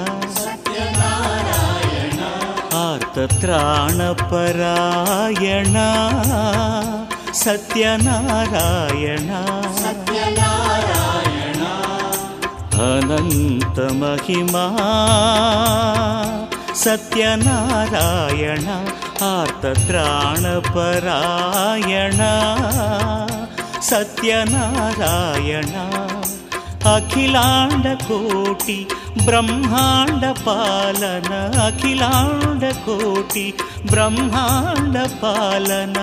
ಆರ್ತತ್ರಾಣಪರಾಯಣ 2.76 5.76
ಸತ್ಯನಾರಾಯಣ. 7.32 9.30
ಅನಂತ 12.72 13.78
ಮಹಿಮಾ. 13.78 14.78
ಸತ್ಯನಾರಾಯಣ. 16.74 18.68
ಆರ್ತತ್ರಾಣಪರಾಯಣ 19.24 22.20
सत्यनारायण 23.88 25.72
अखिलाण्डकोटि 26.92 28.78
ब्रह्माण्डपालन 29.26 31.28
अखिलाण्डकोटि 31.66 33.46
ब्रह्माण्डपालन 33.90 35.94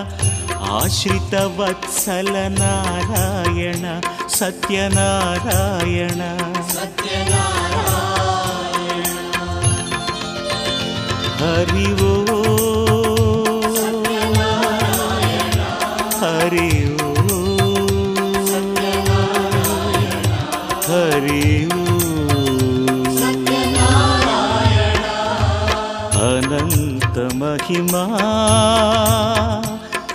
आश्रितवत्सल 0.71 2.31
नारायण 2.59 3.83
सत्यनारायण। 4.37 6.21
हरि 11.41 11.89
ಮಹಿಮಾ. 27.71 28.03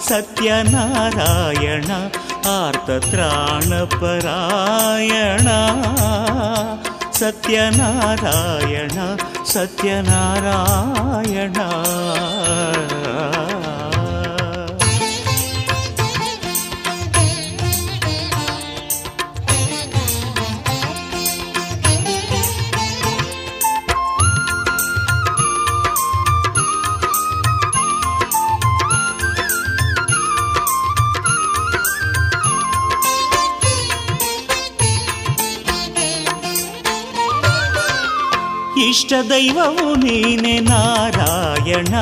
ಸತ್ಯನಾರಾಯಣ 0.08 1.90
ಆರ್ತತ್ರಾಣಪರಾಯಣ 2.48 5.48
ಸತ್ಯನಾರಾಯಣ 7.12 8.98
ಸತ್ಯನಾರಾಯಣ. 9.46 11.56
ದೈವವು 39.28 39.94
ನೀನೆ 39.94 40.60
ನಾರಾಯಣ. 40.60 41.94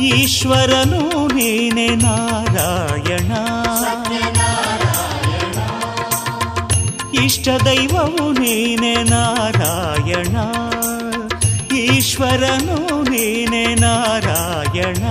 ಈಶ್ವರನು 0.00 1.26
ನೀನೆ 1.26 1.86
ನಾರಾಯಣ. 1.86 3.32
ಇಷ್ಟ 7.24 7.48
ದೈವವು 7.64 8.32
ನೀನೆ 8.32 8.94
ನಾರಾಯಣ. 9.02 10.36
ಈಶ್ವರನು 11.76 13.02
ನೀನೆ 13.02 13.74
ನಾರಾಯಣ. 13.74 15.04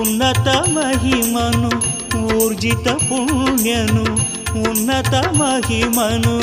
ಉನ್ನತ 0.00 0.48
ಮಹಿಮನು, 0.48 1.96
ಊರ್ಜಿತ 2.18 2.88
ಪುಣ್ಯನು 2.88 4.25
ಉನ್ನತ 4.62 5.14
ಮಹಿಮನು 5.38 6.34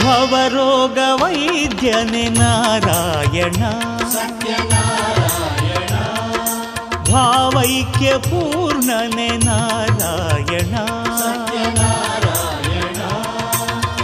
ಭವರೋಗ 0.02 0.98
సత్యని 1.78 2.30
నారాయణ 2.30 3.62
భావైక్య 7.12 8.18
పూర్ణనే 8.18 9.40
నారాయణ. 9.46 10.76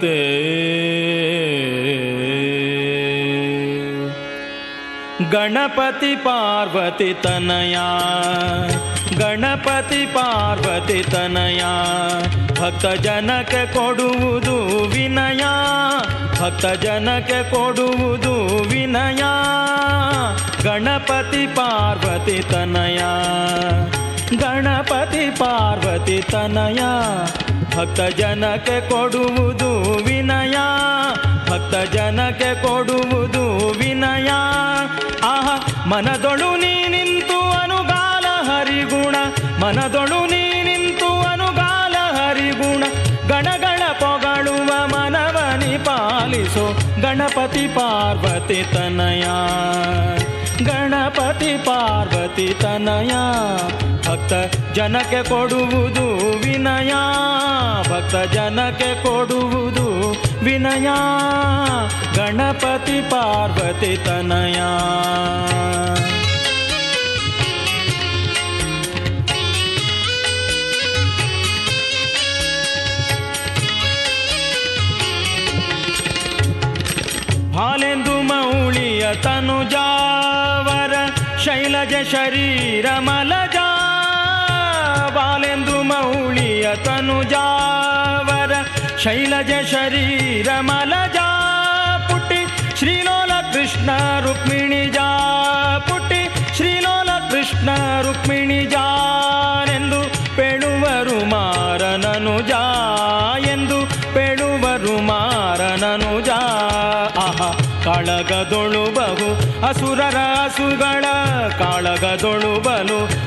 ಗಣಪತೆ 0.00 0.50
ಗಣಪತಿ 5.30 6.16
ಪಾರ್ವತಿ 6.16 7.14
ತನಯ, 7.14 7.76
ಗಣಪತಿ 9.18 10.06
ಪಾರ್ವತಿ 10.06 11.02
ತನಯ, 11.02 11.62
ಭಕ್ತ 12.60 12.86
ಜನಕ್ಕೆ 12.86 13.72
ಕೊಡುವುದು 13.72 14.84
ವಿನಯ, 14.84 15.44
ಭಕ್ತ 16.40 16.66
ಜನಕ್ಕೆ 16.66 17.50
ಕೊಡುವುದು 17.50 18.62
ವಿನಯ, 18.62 19.22
ಗಣಪತಿ 20.62 21.46
ಪಾರ್ವತಿ 21.46 22.42
ತನಯ, 22.42 22.98
ಗಣಪತಿ 24.36 25.30
ಪಾರ್ವತಿ 25.30 26.22
ತನಯ. 26.32 26.80
ಭಕ್ತ 27.76 28.00
ಜನಕ್ಕೆ 28.00 28.90
ಕೊಡುವುದು 28.90 29.92
ವಿನಯ. 30.04 30.56
ಭಕ್ತ 31.50 31.94
ಜನಕ್ಕೆ 31.94 32.62
ಕೊಡುವುದು 32.62 33.68
ವಿನಯ. 33.78 34.28
ಆಹ, 35.22 35.60
ಮನದೊಳು 35.86 36.56
ನೀ 36.56 36.88
ನಿಂತು 36.88 37.50
ಅನುಗಾಲ 37.50 38.24
ಹರಿಗುಣ. 38.42 39.16
ಮನದೊಳು 39.60 40.26
ನೀ 40.26 40.62
ನಿಂತು 40.62 41.20
ಅನುಗಾಲ 41.20 41.92
ಹರಿಗುಣ. 41.92 42.84
ಗಣಗಳ 43.28 43.82
ಪೊಗಳುವ 43.92 44.86
ಮನವನಿ 44.86 45.78
ಪಾಲಿಸೋ. 45.78 46.78
ಗಣಪತಿ 47.00 47.66
ಪಾರ್ವತಿ 47.66 48.62
ತನಯ. 48.72 49.24
ಗಣಪತಿ 50.64 51.52
ಪಾರ್ವತಿ 51.64 52.48
ತನಯ 52.54 53.12
ಭಕ್ತ 54.06 54.32
ಜನಕ್ಕೆ 54.74 55.20
ಕೊಡುವುದು 55.28 56.06
ವಿನಯ 56.44 56.92
ಭಕ್ತ 57.90 58.16
ಜನಕ್ಕೆ 58.34 58.90
ಕೊಡುವುದು 59.02 59.86
ವಿನಯ 60.44 60.88
ಗಣಪತಿ 62.16 62.98
ಪಾರ್ವತಿ 63.10 63.96
ತನಯ 64.04 64.58
ಹಾಲೆಂದು 77.56 78.22
ಮೌಳಿಯ 78.22 79.04
ತನುಜಾವರ 79.22 79.99
ಶೈಲಜ 82.00 82.12
ಶರೀರ 82.12 82.86
ಮಲಜ 82.98 83.56
ಬಾಲೆಂದು 85.14 85.82
ಮೌಳಿಯ 85.82 86.74
ತನುಜಾವರ, 86.74 88.52
ಶೈಲಜ 88.98 89.50
ಶರೀರ 89.72 90.48
ಮಲಜ 90.60 91.16
ಪುಟ್ಟಿ 92.10 92.46
ಶ್ರೀಲೋಲ 92.78 93.30
ಕೃಷ್ಣ 93.52 93.90
ರುಕ್ಮಿಣಿ 94.20 94.86
ಜಾ, 94.86 95.08
ಪುಟ್ಟಿ 95.88 96.56
ಶ್ರೀಲೋಲ 96.56 97.10
ಕೃಷ್ಣ 97.30 97.68
ರುಕ್ಮಿಣಿ 98.00 98.66
ಜಾನೆಂದು 98.66 100.02
ಪೆಳುವರು 100.36 101.24
ಮಾರನನು 101.24 102.40
ಜಾ, 102.40 102.62
ಎಂದು 103.50 103.86
ಪೆಳುವರು 104.14 105.00
ಮಾರನನು 105.00 106.20
ಜಾ, 106.20 106.40
ಆಹ, 107.18 107.42
ಕಳಗದೊಳು 107.84 108.94
ಬಹು 108.94 109.49
ಅಸುರರ 109.68 110.16
ಅಸುಗಳ 110.44 111.04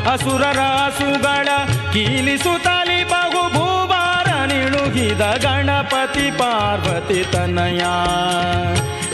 ಅಸುರರಾಸುಗಳ 0.08 0.12
ಅಸುರರ 0.12 1.48
ಕೀಲಿಸುತ್ತಲಿ 1.93 3.04
ಬಹು 3.04 3.50
ಭೂಭಾರ 3.50 4.46
ನಿಳುಗಿದ 4.46 5.22
ಗಣಪತಿ 5.22 6.32
ಪಾರ್ವತಿ 6.32 7.24
ತನಯ. 7.32 7.80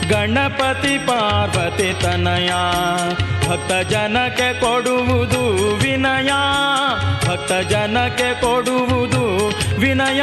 ಗಣಪತಿ 0.08 0.98
ಪಾರ್ವತಿ 0.98 2.02
ತನಯ. 2.02 2.48
ಭಕ್ತ 3.48 3.72
ಜನಕ್ಕೆ 3.72 4.60
ಕೊಡುವುದು 4.60 5.74
ವಿನಯ. 5.76 6.32
ಭಕ್ತ 7.28 7.52
ಜನಕ್ಕೆ 7.52 8.40
ಕೊಡುವುದು 8.40 9.48
ವಿನಯ. 9.80 10.22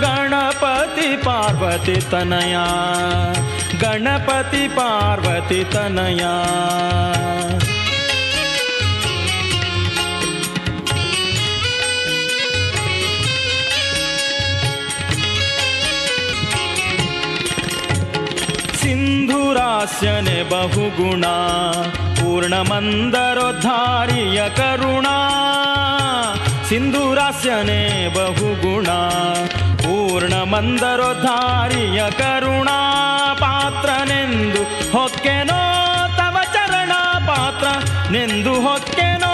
ಗಣಪತಿ 0.00 1.16
ಪಾರ್ವತಿ 1.16 1.94
ತನಯ. 1.94 2.56
गणपति 3.84 4.68
पार्वती 4.68 5.64
तनया। 5.64 6.34
सिन्धुरास्य 18.76 20.22
ने 20.22 20.44
बहुगुणा 20.44 21.36
पूर्णमन्दरोद्धार्य 22.20 24.50
करुणा। 24.60 25.16
सिन्धुरास्य 26.68 27.62
ने 27.62 28.08
बहुगुणा 28.08 28.98
पूर्णमन्दरोद्धार्य 29.84 32.10
करुणा। 32.20 32.78
ಹೊಕ್ಕೆನೋ 34.92 35.80
ತವ 36.16 36.36
ಚರಣ 36.52 36.92
ಪಾತ್ರ, 37.26 37.66
ನೆಂದು 38.10 38.54
ಹೊಕ್ಕೆನೋ 38.60 39.32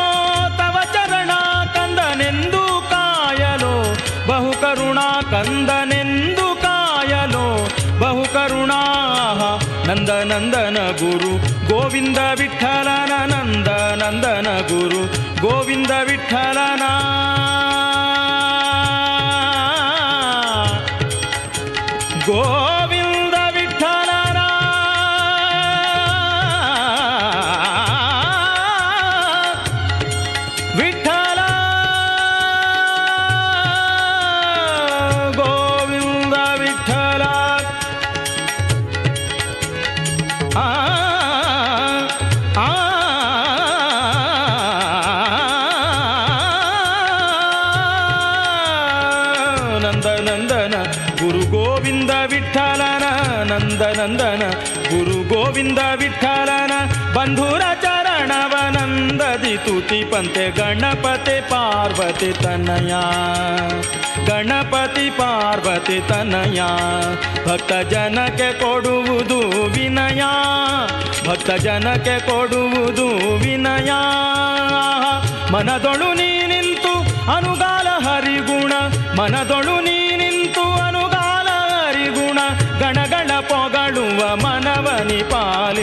ತವ 0.59 0.78
ಚರಣ, 0.93 1.31
ಕಂದನೆಂದು 1.74 2.87
ಕಾಯಲೋ. 2.91 3.97
ಬಹು 4.26 4.53
ಕರುಣಾ 4.53 5.22
ಕಂದನೆಂದು 5.22 6.59
ಕಾಯಲೋ. 6.62 7.68
ಬಹು 7.99 8.24
ಕರುಣಾ 8.33 8.81
ನಂದ 9.87 10.09
ನಂದನ 10.09 10.76
ಗುರು. 10.99 11.61
ಗೋವಿಂದ 11.68 12.18
ವಿಠಲನ 12.18 13.12
ನಂದ 13.26 13.68
ನಂದನ 14.03 14.47
ಗುರು. 14.68 15.31
ಗೋವಿಂದ 15.41 15.91
ವಿಠಲನ 15.91 16.83
ಪಂತೆ 59.91 60.51
ಗಣಪತಿ 60.51 61.41
ಪಾರ್ವತಿ 61.41 62.32
ತನಯ. 62.32 62.95
ಗಣಪತಿ 64.26 65.11
ಪಾರ್ವತಿ 65.11 66.09
ತನಯ. 66.09 66.61
ಭಕ್ತ 67.53 67.72
ಜನಕ್ಕೆ 67.72 68.53
ಕೊಡುವುದು 68.53 69.70
ವಿನಯ. 69.72 70.22
ಭಕ್ತ 71.28 71.51
ಜನಕ್ಕೆ 71.51 72.18
ಕೊಡುವುದು 72.18 73.36
ವಿನಯ. 73.38 73.91
ಮನದೊಳು 75.53 76.14
ನೀ 76.14 76.47
ನಿಂತು 76.47 76.99
ಅನುಗಾಲ 77.32 77.88
ಹರಿಗುಣ. 77.88 78.72
ಮನದೊಳು 79.20 79.80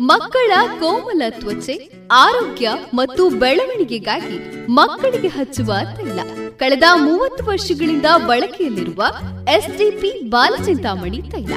ಮಕ್ಕಳ 0.00 0.52
ಕೋಮಲ 0.80 1.22
ತ್ವಚೆ, 1.30 1.90
ಆರೋಗ್ಯ 2.12 2.70
ಮತ್ತು 2.94 3.28
ಬೆಳವಣಿಗೆಗಾಗಿ 3.28 4.66
ಮಕ್ಕಳಿಗೆ 4.66 5.28
ಹಚ್ಚುವ 5.28 5.72
ತೈಲ. 5.96 6.20
ಕಳೆದ 6.56 6.82
ಮೂವತ್ತು 6.94 7.44
ವರ್ಷಗಳಿಂದ 7.44 8.06
ಬಳಕೆಯಲ್ಲಿರುವ 8.26 9.04
ಎಸ್ಡಿಪಿ 9.48 10.28
ಬಾಲಚಿಂತಾಮಣಿ 10.28 11.22
ತೈಲ. 11.22 11.52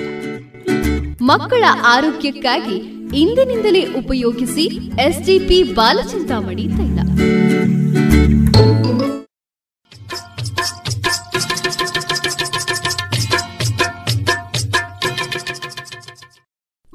ಮಕ್ಕಳ 1.21 1.63
ಆರೋಗ್ಯಕ್ಕಾಗಿ 1.85 2.75
ಇಂದಿನಿಂದಲೇ 3.19 3.85
ಉಪಯೋಗಿಸಿ 3.93 4.65
ಎಸ್ಡಿಪಿ 5.01 5.63
ಬಾಲಚಿಂತಾಮಣಿ 5.63 6.67
ತೈಲ. 6.67 6.99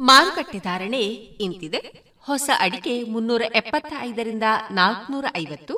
ಮಾರುಕಟ್ಟೆ 0.09 0.59
ಧಾರಣೆ 0.59 1.03
ಇಂತಿದೆ. 1.47 1.81
ಹೊಸ 2.29 2.49
ಅಡಿಕೆ 2.65 2.93
ಮುನ್ನೂರ 3.13 3.43
ಎಪ್ಪತ್ತ 3.61 3.93
ಐದರಿಂದ 4.09 4.47
ನಾಲ್ಕನೂರ 4.71 5.27
ಐವತ್ತು, 5.43 5.75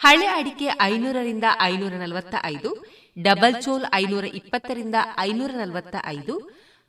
ಹಳೆ 0.00 0.26
ಅಡಿಕೆ 0.38 0.68
ಐನೂರರಿಂದ 0.80 1.46
ಐನೂರ 1.62 1.92
ನಲವತ್ತ 1.92 2.34
ಐದು 2.44 2.70
ಡಬಲ್ 3.16 3.56
ಚೋಲ್ 3.62 3.86
ಐನೂರ 3.94 4.24
ಇಪ್ಪತ್ತರಿಂದ 4.40 4.96
ಐನೂರ 5.18 5.52
ನಲವತ್ತ 5.62 5.96
ಐದು 6.16 6.34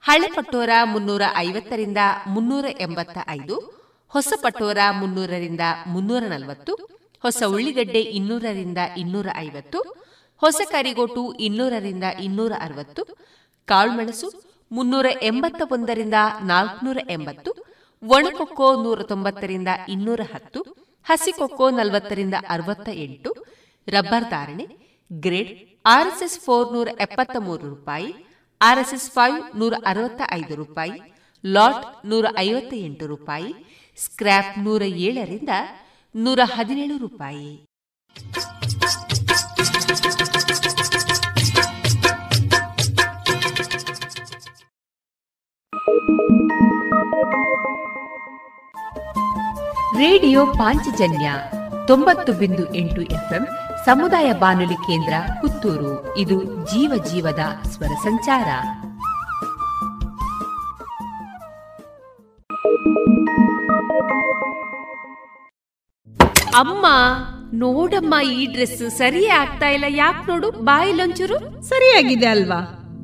ಹಳೆ 0.03 0.27
ಪಟೋರ 0.36 0.69
ಮುನ್ನೂರ 0.84 1.23
ಐವತ್ತರಿಂದ 1.38 2.01
ಮುನ್ನೂರ 2.27 2.65
ಎಂಬತ್ತ 2.80 3.17
ಐದು 3.30 3.55
ಹೊಸ 4.11 4.34
ಪಟೋರ 4.41 4.77
ಮುನ್ನೂರರಿಂದ 4.99 5.63
ಮುನ್ನೂರ 5.88 6.23
ನಲವತ್ತು, 6.27 6.73
ಹೊಸ 7.23 7.41
ಉಳ್ಳಿಗಡ್ಡೆ 7.47 8.01
ಇನ್ನೂರರಿಂದ 8.17 8.77
ಇನ್ನೂರ 8.97 9.27
ಐವತ್ತು, 9.38 9.80
ಹೊಸ 10.41 10.61
ಕರಿಗೋಟು 10.71 11.23
ಇನ್ನೂರರಿಂದ 11.47 12.03
ಇನ್ನೂರ 12.27 12.53
ಅರವತ್ತು 12.59 13.03
ಕಾಳುಮೆಣಸು 13.67 14.30
ಮುನ್ನೂರ 14.72 15.05
ಎಂಬತ್ತ 15.22 15.61
ಒಂದರಿಂದ 15.72 16.13
ನಾಲ್ಕುನೂರ 16.41 16.97
ಎಂಬತ್ತು, 17.09 17.51
ಒಣಕೊಕ್ಕೋ 18.03 18.84
ನೂರ 18.84 19.03
ತೊಂಬತ್ತರಿಂದ 19.03 19.67
ಇನ್ನೂರ 19.89 20.20
ಹತ್ತು 20.34 20.61
ಹಸಿಕೊಕ್ಕೋ 21.05 21.70
ನಲವತ್ತರಿಂದ 21.70 22.34
ಅರವತ್ತ 22.49 22.89
ಎಂಟು 22.93 23.32
ರಬ್ಬರ್ 23.88 24.30
ಧಾರಣೆ, 24.30 24.65
ಗ್ರೇಡ್, 25.11 25.51
ಆರ್ಎಸ್ಎಸ್ 25.86 26.39
ಫೋರ್ 26.39 26.74
ನೂರ 26.74 26.88
ಎಪ್ಪತ್ತ 26.99 27.36
ಮೂರು 27.39 27.70
ರೂಪಾಯಿ, 27.70 28.09
ಆರ್ಎಸ್ಎಸ್ 28.61 29.09
ಫೈವ್ 29.11 29.59
ನೂರ 29.59 29.74
ಅರವತ್ತ 29.86 30.22
ಐದು 30.32 30.55
ರೂಪಾಯಿ, 30.55 30.97
ಲಾಟ್ 31.45 32.07
ನೂರ 32.07 32.26
ಐವತ್ತ 32.38 32.74
ಎಂಟು 32.74 33.07
ರೂಪಾಯಿ, 33.07 33.51
ಸ್ಕ್ರ್ಯಾಪ್ 33.97 34.59
ನೂರ 34.59 34.82
ಏಳರಿಂದ 34.82 35.49
ನೂರ 36.15 36.39
ಹದಿನೇಳು 36.55 36.97
ರೂಪಾಯಿ. 36.97 37.65
ರೇಡಿಯೋ 49.97 50.45
ಪಾಂಚಜನ್ಯ 50.45 51.34
ತೊಂಬತ್ತು 51.88 52.34
ಬಿಂದು 52.34 52.76
ಎಂಟು 52.76 53.02
ಎಫ್ಎಂ 53.02 53.47
ಸಮುದಾಯ 53.86 54.34
ಬಾನುಲಿ 54.34 54.74
ಕೇಂದ್ರ 54.74 55.14
ಪುತ್ತೂರು. 55.41 56.18
ಇದು 56.18 56.43
ಜೀವ 56.43 57.04
ಜೀವದ 57.12 57.39
ಸ್ವರ 57.70 57.88
ಸಂಚಾರ. 57.88 58.47
ಅಮ್ಮ, 66.56 66.86
ನೋಡಮ್ಮ, 67.54 68.16
ಈ 68.30 68.45
ಡ್ರೆಸ್ 68.45 68.91
ಸರಿಯೇ 68.91 69.30
ಆಗ್ತಾ 69.30 69.68
ಇಲ್ಲ. 69.68 69.86
ಯಾಕೆ 69.88 70.32
ನೋಡು 70.32 70.52
ಬಾಯಿಲೊಂಚೂರು 70.52 71.64
ಸರಿಯಾಗಿದೆ 71.64 72.26
ಅಲ್ವಾ? 72.26 72.78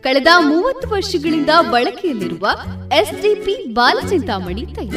ಕಳೆದ 0.00 0.26
ಮೂವತ್ತು 0.38 0.88
ವರ್ಷಗಳಿಂದ 0.88 1.50
ಬಳಕೆಯಲ್ಲಿರುವ 1.70 2.50
ಎಸ್ಡಿಪಿ 3.00 3.72
ಬಾಲಚಿಂತಾಮಣಿ 3.72 4.66
ತೈಲ. 4.66 4.96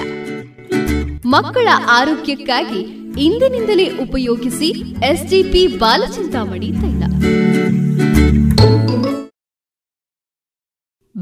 ಮಕ್ಕಳ 1.26 1.68
ಆರೋಗ್ಯಕ್ಕಾಗಿ 1.90 2.80
ಇಂದಿನಿಂದಲೇ 3.22 3.98
ಉಪಯೋಗಿಸಿ 3.98 4.70
ಎಸ್ಡಿಪಿ 5.06 5.68
ಬಾಲಚಿಂತಾಮಣಿ 5.68 6.72
ತೈಲ. 6.72 7.04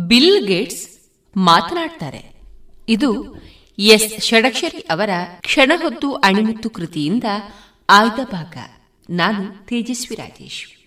ಬಿಲ್ 0.08 0.48
ಗೇಟ್ಸ್ 0.48 0.88
ಮಾತನಾಡ್ತಾರೆ. 1.38 2.42
ಇದು 2.90 3.36
ಎಸ್ 3.80 4.24
ಷಡಕ್ಷರಿ 4.24 4.78
ಅವರ 4.78 5.10
ಕ್ಷಣಹೊತ್ತು 5.40 6.14
ಅಣಿಮುತ್ತು 6.14 6.70
ಕೃತಿಯಿಂದ 6.70 7.24
ಆಯ್ದ 7.90 8.20
ಭಾಗ. 8.32 8.58
ನಾನು 9.10 9.66
ತೇಜಸ್ವಿ 9.66 10.18
ರಾಜೇಶ್. 10.18 10.81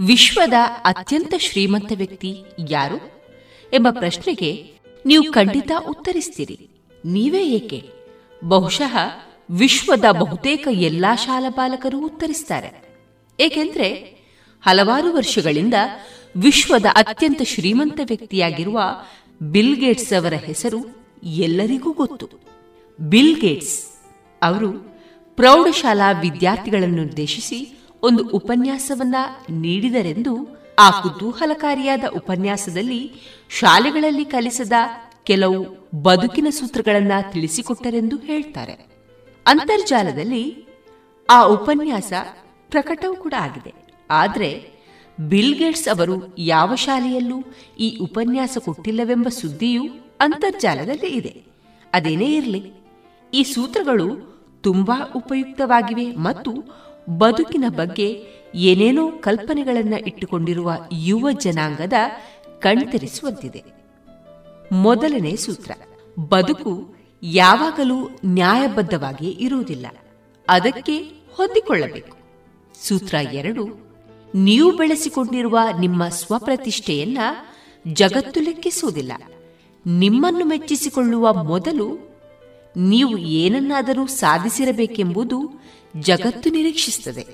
ವಿಶ್ವದ 0.00 0.52
ಅತ್ಯಂತ 0.84 1.34
ಶ್ರೀಮಂತ 1.38 1.92
ವ್ಯಕ್ತಿ 1.96 2.36
ಯಾರು? 2.68 2.96
ಎಂಬ 3.74 3.88
ಪ್ರಶ್ನೆಗೆ 3.90 4.72
ನೀವು 5.06 5.32
ಖಂಡಿತ 5.32 5.70
ಉತ್ತರಿಸ್ತೀರಿ. 5.88 6.68
ನೀವೇ 7.04 7.46
ಏಕೆ? 7.46 7.90
ಬಹುಶಃ 8.44 8.96
ವಿಶ್ವದ 9.50 10.04
ಬಹುತೇಕ 10.12 10.68
ಎಲ್ಲಾ 10.70 11.16
ಶಾಲಾ 11.16 11.50
ಬಾಲಕರು 11.50 12.04
ಉತ್ತರಿಸ್ತಾರೆ. 12.04 12.98
ಏಕೆಂದ್ರೆ 13.40 13.94
ಹಲವಾರು 14.62 15.14
ವರ್ಷಗಳಿಂದ 15.14 15.74
ವಿಶ್ವದ 16.36 16.86
ಅತ್ಯಂತ 16.94 17.42
ಶ್ರೀಮಂತ 17.42 18.00
ವ್ಯಕ್ತಿಯಾಗಿರುವ 18.04 18.82
ಬಿಲ್ 19.42 19.76
ಗೇಟ್ಸ್ 19.76 20.12
ಅವರ 20.12 20.34
ಹೆಸರು 20.34 20.78
ಎಲ್ಲರಿಗೂ 21.22 21.92
ಗೊತ್ತು. 21.92 22.28
ಬಿಲ್ 23.00 23.40
ಗೇಟ್ಸ್ 23.40 23.86
ಅವರು 24.42 24.72
ಪ್ರೌಢಶಾಲಾ 25.36 26.12
ವಿದ್ಯಾರ್ಥಿಗಳನ್ನು 26.12 27.02
ಉದ್ದೇಶಿಸಿ 27.02 27.78
ಒಂದು 28.02 28.28
ಉಪನ್ಯಾಸವನ್ನ 28.28 29.14
ನೀಡಿದರೆಂದು 29.50 30.62
ಆ 30.78 30.90
ಕುತೂಹಲಕಾರಿಯಾದ 30.90 32.04
ಉಪನ್ಯಾಸದಲ್ಲಿ 32.16 33.12
ಶಾಲೆಗಳಲ್ಲಿ 33.48 34.24
ಕಲಿಸದ 34.24 34.72
ಕೆಲವು 35.24 35.90
ಬದುಕಿನ 36.02 36.46
ಸೂತ್ರಗಳನ್ನ 36.50 37.12
ತಿಳಿಸಿಕೊಟ್ಟರೆಂದು 37.32 38.16
ಹೇಳ್ತಾರೆ. 38.16 38.72
ಅಂತರ್ಜಾಲದಲ್ಲಿ 39.46 40.66
ಆ 41.30 41.42
ಉಪನ್ಯಾಸ 41.44 42.12
ಪ್ರಕಟವೂ 42.70 43.14
ಕೂಡ 43.14 43.34
ಆಗಿದೆ. 43.38 43.74
ಆದರೆ 44.10 44.70
ಬಿಲ್ 45.20 45.54
ಗೇಟ್ಸ್ 45.58 45.88
ಅವರು 45.88 46.34
ಯಾವ 46.38 46.74
ಶಾಲೆಯಲ್ಲೂ 46.74 47.44
ಈ 47.78 47.96
ಉಪನ್ಯಾಸ 47.96 48.58
ಕೊಟ್ಟಿಲ್ಲವೆಂಬ 48.64 49.28
ಸುದ್ದಿಯೂ 49.28 49.82
ಅಂತರ್ಜಾಲದಲ್ಲಿ 50.20 51.06
ಇದೆ. 51.06 51.42
ಅದೇನೇ 51.92 52.36
ಇರಲಿ, 52.36 52.72
ಈ 53.34 53.42
ಸೂತ್ರಗಳು 53.42 54.32
ತುಂಬಾ 54.62 55.12
ಉಪಯುಕ್ತವಾಗಿವೆ 55.16 56.16
ಮತ್ತು 56.16 56.52
ಬದುಕಿನ 57.10 57.64
ಬಗ್ಗೆ 57.68 58.24
ಏನೇನೋ 58.54 59.08
ಕಲ್ಪನೆಗಳನ್ನು 59.08 59.98
ಇಟ್ಟುಕೊಂಡಿರುವ 60.06 60.72
ಯುವ 60.92 61.32
ಜನಾಂಗದ 61.32 61.92
ಕಣ್ತರಿಸುವಂತಿದೆ. 62.60 63.62
ಮೊದಲನೇ 64.72 65.36
ಸೂತ್ರ, 65.36 65.70
ಬದುಕು 66.28 66.94
ಯಾವಾಗಲೂ 67.22 68.10
ನ್ಯಾಯಬದ್ಧವಾಗಿ 68.24 69.30
ಇರುವುದಿಲ್ಲ, 69.30 69.86
ಅದಕ್ಕೆ 70.48 70.98
ಹೊಂದಿಕೊಳ್ಳಬೇಕು. 71.34 72.16
ಸೂತ್ರ 72.88 73.14
ಎರಡು, 73.14 73.64
ನೀವು 74.34 74.76
ಬೆಳೆಸಿಕೊಂಡಿರುವ 74.76 75.58
ನಿಮ್ಮ 75.80 76.08
ಸ್ವಪ್ರತಿಷ್ಠೆಯನ್ನ 76.08 77.18
ಜಗತ್ತು 77.92 78.40
ಲೆಕ್ಕಿಸುವುದಿಲ್ಲ, 78.40 79.12
ನಿಮ್ಮನ್ನು 79.86 80.44
ಮೆಚ್ಚಿಸಿಕೊಳ್ಳುವ 80.44 81.32
ಮೊದಲು 81.32 82.12
ನೀವು 82.76 83.18
ಏನನ್ನಾದರೂ 83.18 84.06
ಸಾಧಿಸಿರಬೇಕೆಂಬುದು 84.06 85.38
ಜಗತ್ತು 86.00 86.50
ನಿರೀಕ್ಷಿಸುತ್ತದೆ. 86.50 87.26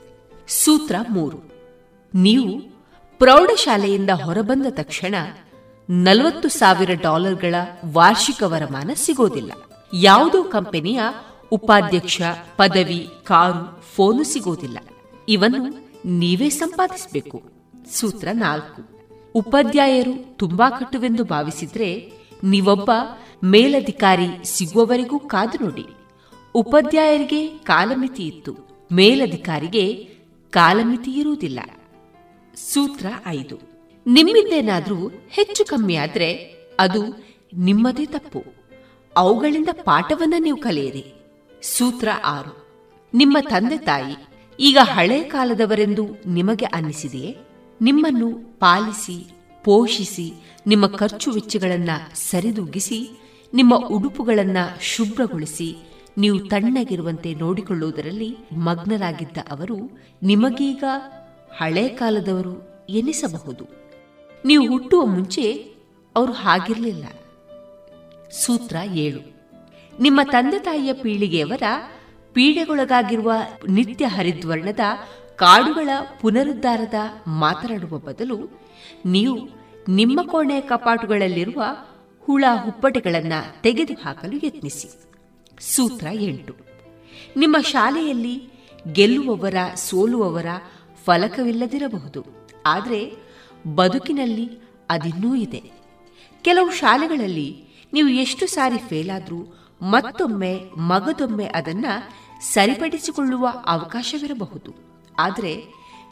ಸೂತ್ರ 0.48 0.96
ಮೂರು. 1.10 1.52
ನೀವು 2.14 2.60
ಪ್ರೌಢಶಾಲೆಯಿಂದ 3.18 4.10
ಹೊರಬಂದ 4.10 4.66
ತಕ್ಷಣ 4.70 5.14
ನಲವತ್ತು 5.90 6.48
ಸಾವಿರ 6.48 6.90
ಡಾಲರ್ಗಳ 7.02 7.54
ವಾರ್ಷಿಕ 7.92 8.42
ವರಮಾನ 8.42 8.90
ಸಿಗೋದಿಲ್ಲ. 8.94 9.52
ಯಾವುದೋ 9.94 10.42
ಕಂಪನಿಯ 10.42 11.00
ಉಪಾಧ್ಯಕ್ಷ, 11.52 12.20
ಪದವಿ, 12.56 13.08
ಕಾರು, 13.24 13.82
ಫೋನು 13.82 14.24
ಸಿಗೋದಿಲ್ಲ. 14.24 14.78
ಇವನ್ನು 15.28 15.90
ನೀವೇ 16.04 16.48
ಸಂಪಾದಿಸಬೇಕು. 16.48 17.42
ಸೂತ್ರ 17.92 18.28
ನಾಲ್ಕು. 18.32 18.98
ಉಪಾಧ್ಯಾಯರು 19.34 20.36
ತುಂಬಾ 20.36 20.70
ಕಟ್ಟುವೆಂದು 20.70 21.24
ಭಾವಿಸಿದ್ರೆ 21.24 22.12
ನೀವೊಬ್ಬ 22.44 22.90
ಮೇಲಧಿಕಾರಿ 23.44 24.26
ಸಿಗುವವರೆಗೂ 24.44 25.18
ಕಾದು 25.18 25.64
ನೋಡಿ. 25.64 25.86
ಉಪಾಧ್ಯಾಯರಿಗೆ 26.58 27.48
ಕಾಲಮಿತಿ 27.48 28.22
ಇತ್ತು. 28.22 28.56
ಮೇಲಧಿಕಾರಿಗೆ 28.92 30.08
ಕಾಲಮಿತಿ 30.50 31.10
ಇರುವುದಿಲ್ಲ. 31.10 31.60
ಸೂತ್ರ 32.54 33.06
ಐದು. 33.26 33.58
ನಿಮ್ಮಿಂದೇನಾದರೂ 34.06 35.08
ಹೆಚ್ಚು 35.30 35.64
ಕಮ್ಮಿ 35.64 35.96
ಆದರೆ 35.96 36.34
ಅದು 36.80 37.24
ನಿಮ್ಮದೇ 37.56 38.06
ತಪ್ಪು. 38.06 38.44
ಅವುಗಳಿಂದ 39.16 39.68
ಪಾಠವನ್ನ 39.72 40.34
ನೀವು 40.38 40.56
ಕಲಿಯಿರಿ. 40.56 41.14
ಸೂತ್ರ 41.62 42.08
ಆರು. 42.24 42.66
ನಿಮ್ಮ 43.14 43.38
ತಂದೆ 43.50 43.78
ತಾಯಿ 43.78 44.16
ಈಗ 44.60 44.78
ಹಳೆ 44.82 45.22
ಕಾಲದವರೆಂದು 45.22 46.06
ನಿಮಗೆ 46.26 46.64
ಅನ್ನಿಸಿದೆಯೇ? 46.64 47.36
ನಿಮ್ಮನ್ನು 47.80 48.58
ಪಾಲಿಸಿ, 48.60 49.30
ಪೋಷಿಸಿ, 49.64 50.32
ನಿಮ್ಮ 50.66 50.86
ಖರ್ಚು 50.86 51.32
ವೆಚ್ಚಗಳನ್ನು 51.32 52.30
ಸರಿದೂಗಿಸಿ, 52.30 53.20
ನಿಮ್ಮ 53.54 53.86
ಉಡುಪುಗಳನ್ನು 53.86 54.84
ಶುಭ್ರಗೊಳಿಸಿ 54.84 55.87
ನೀವು 56.18 56.38
ತಣ್ಣಗಿರುವಂತೆ 56.38 57.34
ನೋಡಿಕೊಳ್ಳುವುದರಲ್ಲಿ 57.34 58.36
ಮಗ್ನರಾಗಿದ್ದ 58.56 59.36
ಅವರು 59.50 59.76
ನಿಮಗೀಗ 60.22 60.84
ಹಳೆ 61.56 61.88
ಕಾಲದವರು 61.88 62.68
ಎನಿಸಬಹುದು. 62.90 63.64
ನೀವು 64.44 64.66
ಹುಟ್ಟುವ 64.66 65.06
ಮುಂಚೆ 65.06 65.52
ಅವರು 66.16 66.32
ಹಾಗಿರಲಿಲ್ಲ. 66.32 67.04
ಸೂತ್ರ 68.30 68.76
ಏಳು. 68.94 69.20
ನಿಮ್ಮ 70.00 70.20
ತಂದೆ 70.24 70.58
ತಾಯಿಯ 70.58 70.92
ಪೀಳಿಗೆಯವರ 70.92 71.62
ಪೀಡೆಗೊಳಗಾಗಿರುವ 72.32 73.32
ನಿತ್ಯ 73.68 74.06
ಹರಿದ್ವರ್ಣದ 74.06 74.80
ಕಾಡುಗಳ 75.36 75.88
ಪುನರುದ್ಧಾರದ 76.20 76.94
ಮಾತನಾಡುವ 77.26 77.98
ಬದಲು 77.98 78.38
ನೀವು 79.04 79.48
ನಿಮ್ಮ 79.88 80.20
ಕೋಣೆಯ 80.22 80.60
ಕಪಾಟುಗಳಲ್ಲಿರುವ 80.60 81.64
ಹುಳ 82.20 82.44
ಹುಪ್ಪಟೆಗಳನ್ನು 82.64 83.62
ತೆಗೆದುಹಾಕಲು 83.62 84.46
ಯತ್ನಿಸಿ. 84.46 85.07
ಸೂತ್ರ 85.60 86.06
ಎಂಟು. 86.12 86.54
ನಿಮ್ಮ 87.36 87.56
ಶಾಲೆಯಲ್ಲಿ 87.60 88.50
ಗೆಲ್ಲುವವರ, 88.92 89.54
ಸೋಲುವವರ 89.74 90.46
ಫಲಕವಿಲ್ಲದಿರಬಹುದು. 91.04 92.24
ಆದರೆ 92.66 93.12
ಬದುಕಿನಲ್ಲಿ 93.74 94.50
ಅದಿನ್ನೂ 94.90 95.34
ಇದೆ. 95.34 95.62
ಕೆಲವು 96.42 96.70
ಶಾಲೆಗಳಲ್ಲಿ 96.70 97.64
ನೀವು 97.92 98.08
ಎಷ್ಟು 98.08 98.46
ಸಾರಿ 98.46 98.78
ಫೇಲ್ 98.78 99.10
ಆದರೂ 99.10 99.68
ಮತ್ತೊಮ್ಮೆ, 99.82 100.70
ಮಗದೊಮ್ಮೆ 100.76 101.44
ಅದನ್ನ 101.44 101.86
ಸರಿಪಡಿಸಿಕೊಳ್ಳುವ 102.40 103.48
ಅವಕಾಶವಿರಬಹುದು. 103.66 104.74
ಆದರೆ 105.18 105.64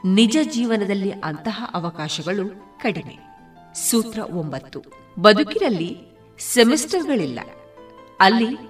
ನಿಜ 0.05 0.37
ಜೀವನದಲ್ಲಿ 0.43 1.11
ಅಂತಹ 1.11 1.71
ಅವಕಾಶಗಳು 1.75 2.79
ಕಡಿಮೆ. 2.83 3.19
ಸೂತ್ರ 3.75 4.19
ಒಂಬತ್ತು. 4.19 4.83
ಬದುಕಿನಲ್ಲಿ 5.21 5.97
ಸೆಮಿಸ್ಟರ್ಗಳಿಲ್ಲ. 6.39 7.41
ಅಲ್ಲಿ 8.21 8.66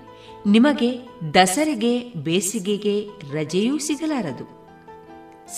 ನಿಮಗೆ 0.46 1.08
ದಸರೆಗೆ, 1.34 2.12
ಬೇಸಿಗೆಗೆ 2.14 3.08
ರಜೆಯೂ 3.32 3.78
ಸಿಗಲಾರದು. 3.78 4.44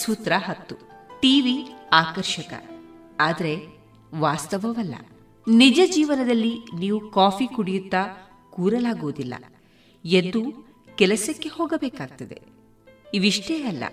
ಸೂತ್ರ 0.00 0.32
ಹತ್ತು. 0.36 0.74
ಟಿವಿ 1.20 1.68
ಆಕರ್ಷಕ. 1.92 2.64
ಆದರೆ 3.20 3.56
ವಾಸ್ತವವಲ್ಲ. 4.14 4.94
ನಿಜ 5.48 5.80
ಜೀವನದಲ್ಲಿ 5.94 6.58
ನೀವು 6.78 7.10
ಕಾಫಿ 7.10 7.46
ಕುಡಿಯುತ್ತಾ 7.46 8.30
ಕೂರಲಾಗುವುದಿಲ್ಲ. 8.50 9.34
ಎದ್ದು 10.04 10.68
ಕೆಲಸಕ್ಕೆ 10.96 11.48
ಹೋಗಬೇಕಾಗ್ತದೆ. 11.48 12.42
ಇವಿಷ್ಟೇ 13.14 13.62
ಅಲ್ಲ, 13.62 13.84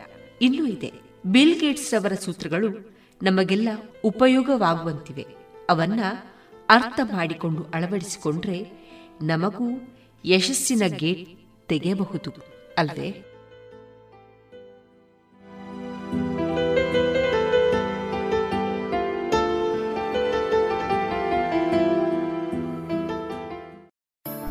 ಇನ್ನೂ 0.42 0.66
ಇದೆ. 0.66 0.94
ಬಿಲ್ 1.26 1.60
ಗೇಟ್ಸ್ 1.60 1.94
ಅವರ 1.94 2.14
ಸೂತ್ರಗಳು 2.14 2.98
ನಮಗೆಲ್ಲ 3.24 3.70
ಉಪಯೋಗವಾಗುವಂತಿವೆ. 4.04 5.26
ಅವನ್ನ 5.70 6.00
ಅರ್ಥ 6.70 7.00
ಮಾಡಿಕೊಂಡು 7.04 7.66
ಅಳವಡಿಸಿಕೊಂಡ್ರೆ 7.74 8.72
ನಮಗೂ 9.22 9.95
ಯಶಸ್ಸಿನ 10.26 10.84
ಗೇಟ್ 10.88 11.28
ತೆಗೆಯಬಹುದು 11.68 12.34
ಅಲ್ವೇ? 12.78 13.25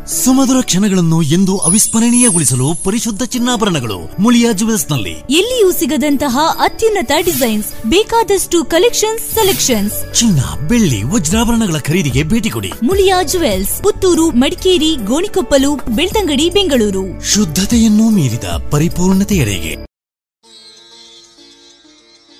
ಸುಮಧುರ 0.07 0.57
ಕ್ಷಣಗಳನ್ನು 0.63 1.23
ಎಂದು 1.23 1.59
ಅವಿಸ್ಮರಣೀಯಗೊಳಿಸಲು 1.59 2.75
ಪರಿಶುದ್ಧ 2.85 3.23
ಚಿನ್ನಾಭರಣಗಳು 3.23 4.23
ಮುಳಿಯಾ 4.23 4.53
ಜುವೆಲ್ಸ್ನಲ್ಲಿ 4.53 5.11
ಎಲ್ಲಿಯೂ 5.11 5.73
ಸಿಗದಂತಹ 5.73 6.39
ಅತ್ಯುನ್ನತ 6.59 7.11
ಡಿಸೈನ್ಸ್ 7.25 7.73
ಬೇಕಾದಷ್ಟು 7.87 8.65
ಕಲೆಕ್ಷನ್ಸ್ 8.65 9.35
ಸೆಲೆಕ್ಷನ್ಸ್. 9.35 10.15
ಚಿನ್ನ 10.15 10.69
ಬೆಳ್ಳಿ 10.69 11.03
ವಜ್ರಾಭರಣಗಳ 11.03 11.79
ಖರೀದಿಗೆ 11.79 12.23
ಭೇಟಿ 12.23 12.51
ಕೊಡಿ. 12.51 12.73
ಮುಳಿಯಾ 12.83 13.23
ಜುವೆಲ್ಸ್ 13.23 13.83
ಪುತ್ತೂರು 13.83 14.31
ಮಡಿಕೇರಿ 14.31 14.97
ಗೋಣಿಕೊಪ್ಪಲು 14.97 15.77
ಬೆಳ್ತಂಗಡಿ 15.77 16.51
ಬೆಂಗಳೂರು. 16.51 17.25
ಶುದ್ಧತೆಯನ್ನು 17.33 18.11
ಮೀರಿದ 18.11 18.45
ಪರಿಪೂರ್ಣತೆಯಡೆಗೆ 18.71 19.85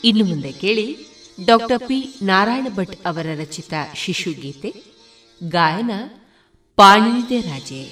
ಇನ್ನು 0.05 0.25
ಮುಂದೆ 0.25 0.53
ಕೇಳಿ 0.53 1.07
ಡಾಕ್ಟರ್ 1.45 1.79
ಪಿ 1.79 2.19
ನಾರಾಯಣ 2.23 2.67
ಭಟ್ 2.75 3.07
ಅವರ 3.07 3.27
ರಚಿತ 3.41 3.75
ಶಿಶು 3.95 4.43
ಗೀತೆ 4.43 4.71
ಗಾಯನ 5.49 5.91
ಪಾಣಿದೆ 6.79 7.39
ರಾಜೆ. 7.41 7.83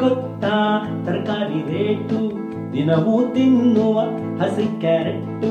ಗೊತ್ತಾ 0.00 0.54
ತರಕಾರಿ 1.06 1.60
ರೇಟು 1.70 2.18
ದಿನವೂ 2.72 3.34
ತಿನ್ನುವ 3.34 3.98
ಹಸಿ 4.40 4.66
ಕ್ಯಾರೆಟ್ಟು 4.80 5.50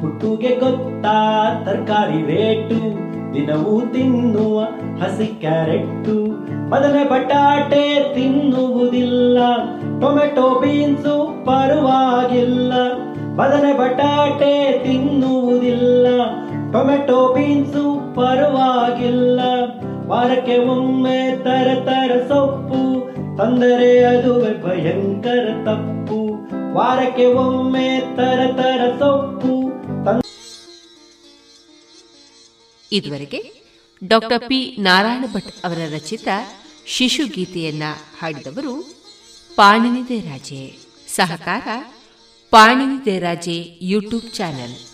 ಹುಟ್ಟುಗೆ 0.00 0.52
ಗೊತ್ತಾ 0.56 1.16
ತರಕಾರಿ 1.64 2.20
ರೇಟು 2.26 2.78
ದಿನವೂ 3.36 3.80
ತಿನ್ನುವ 3.80 4.60
ಹಸಿ 5.00 5.26
ಕ್ಯಾರೆಟ್ಟು. 5.26 6.14
ಬದನೆ 6.70 7.10
ಬಟಾಟೆ 7.10 8.14
ತಿನ್ನುವುದಿಲ್ಲ, 8.14 9.38
ಟೊಮೆಟೊ 10.00 10.60
ಬೀನ್ಸು 10.60 11.44
ಪರವಾಗಿಲ್ಲ. 11.44 12.72
ಬದನೆ 13.36 13.78
ಬಟಾಟೆ 13.78 14.78
ತಿನ್ನುವುದಿಲ್ಲ, 14.84 16.06
ಟೊಮೆಟೊ 16.72 17.34
ಬೀನ್ಸು 17.34 18.14
ಪರವಾಗಿಲ್ಲ. 18.14 19.40
ವಾರಕ್ಕೆ 20.06 20.58
ಒಮ್ಮೆ 20.58 21.44
ತರ 21.44 21.68
ತರ 21.84 22.16
ಸೊಪ್ಪು, 22.28 22.82
ತಂದರೆ 23.38 24.04
ಅದು 24.04 24.34
ಭಯಂಕರ 24.40 25.48
ತಪ್ಪು. 25.64 26.20
ವಾರಕ್ಕೆ 26.74 27.26
ಒಮ್ಮೆ 27.26 27.88
ತರ 28.16 28.40
ತರ 28.56 28.80
ಸೊಪ್ಪು 28.98 29.54
ಇದುವರೆಗೆ 32.92 33.66
ಡಾಕ್ಟರ್ 34.04 34.48
ಪಿ 34.48 34.76
ನಾರಾಯಣ 34.78 35.24
ಭಟ್ 35.32 35.64
ಅವರ 35.64 35.78
ರಚಿತ 35.92 36.28
ಶಿಶು 36.86 37.26
ಗೀತೆಯನ್ನ 37.26 37.82
ಹಾಡಿದವರು 38.20 38.96
ಪಾಣಿನಿದೆ 39.56 40.20
ರಾಜೇ 40.20 40.78
ಸಹಕಾರ 41.08 41.68
Panini 42.50 43.18
Raje 43.18 43.78
YouTube 43.82 44.34
channel. 44.34 44.85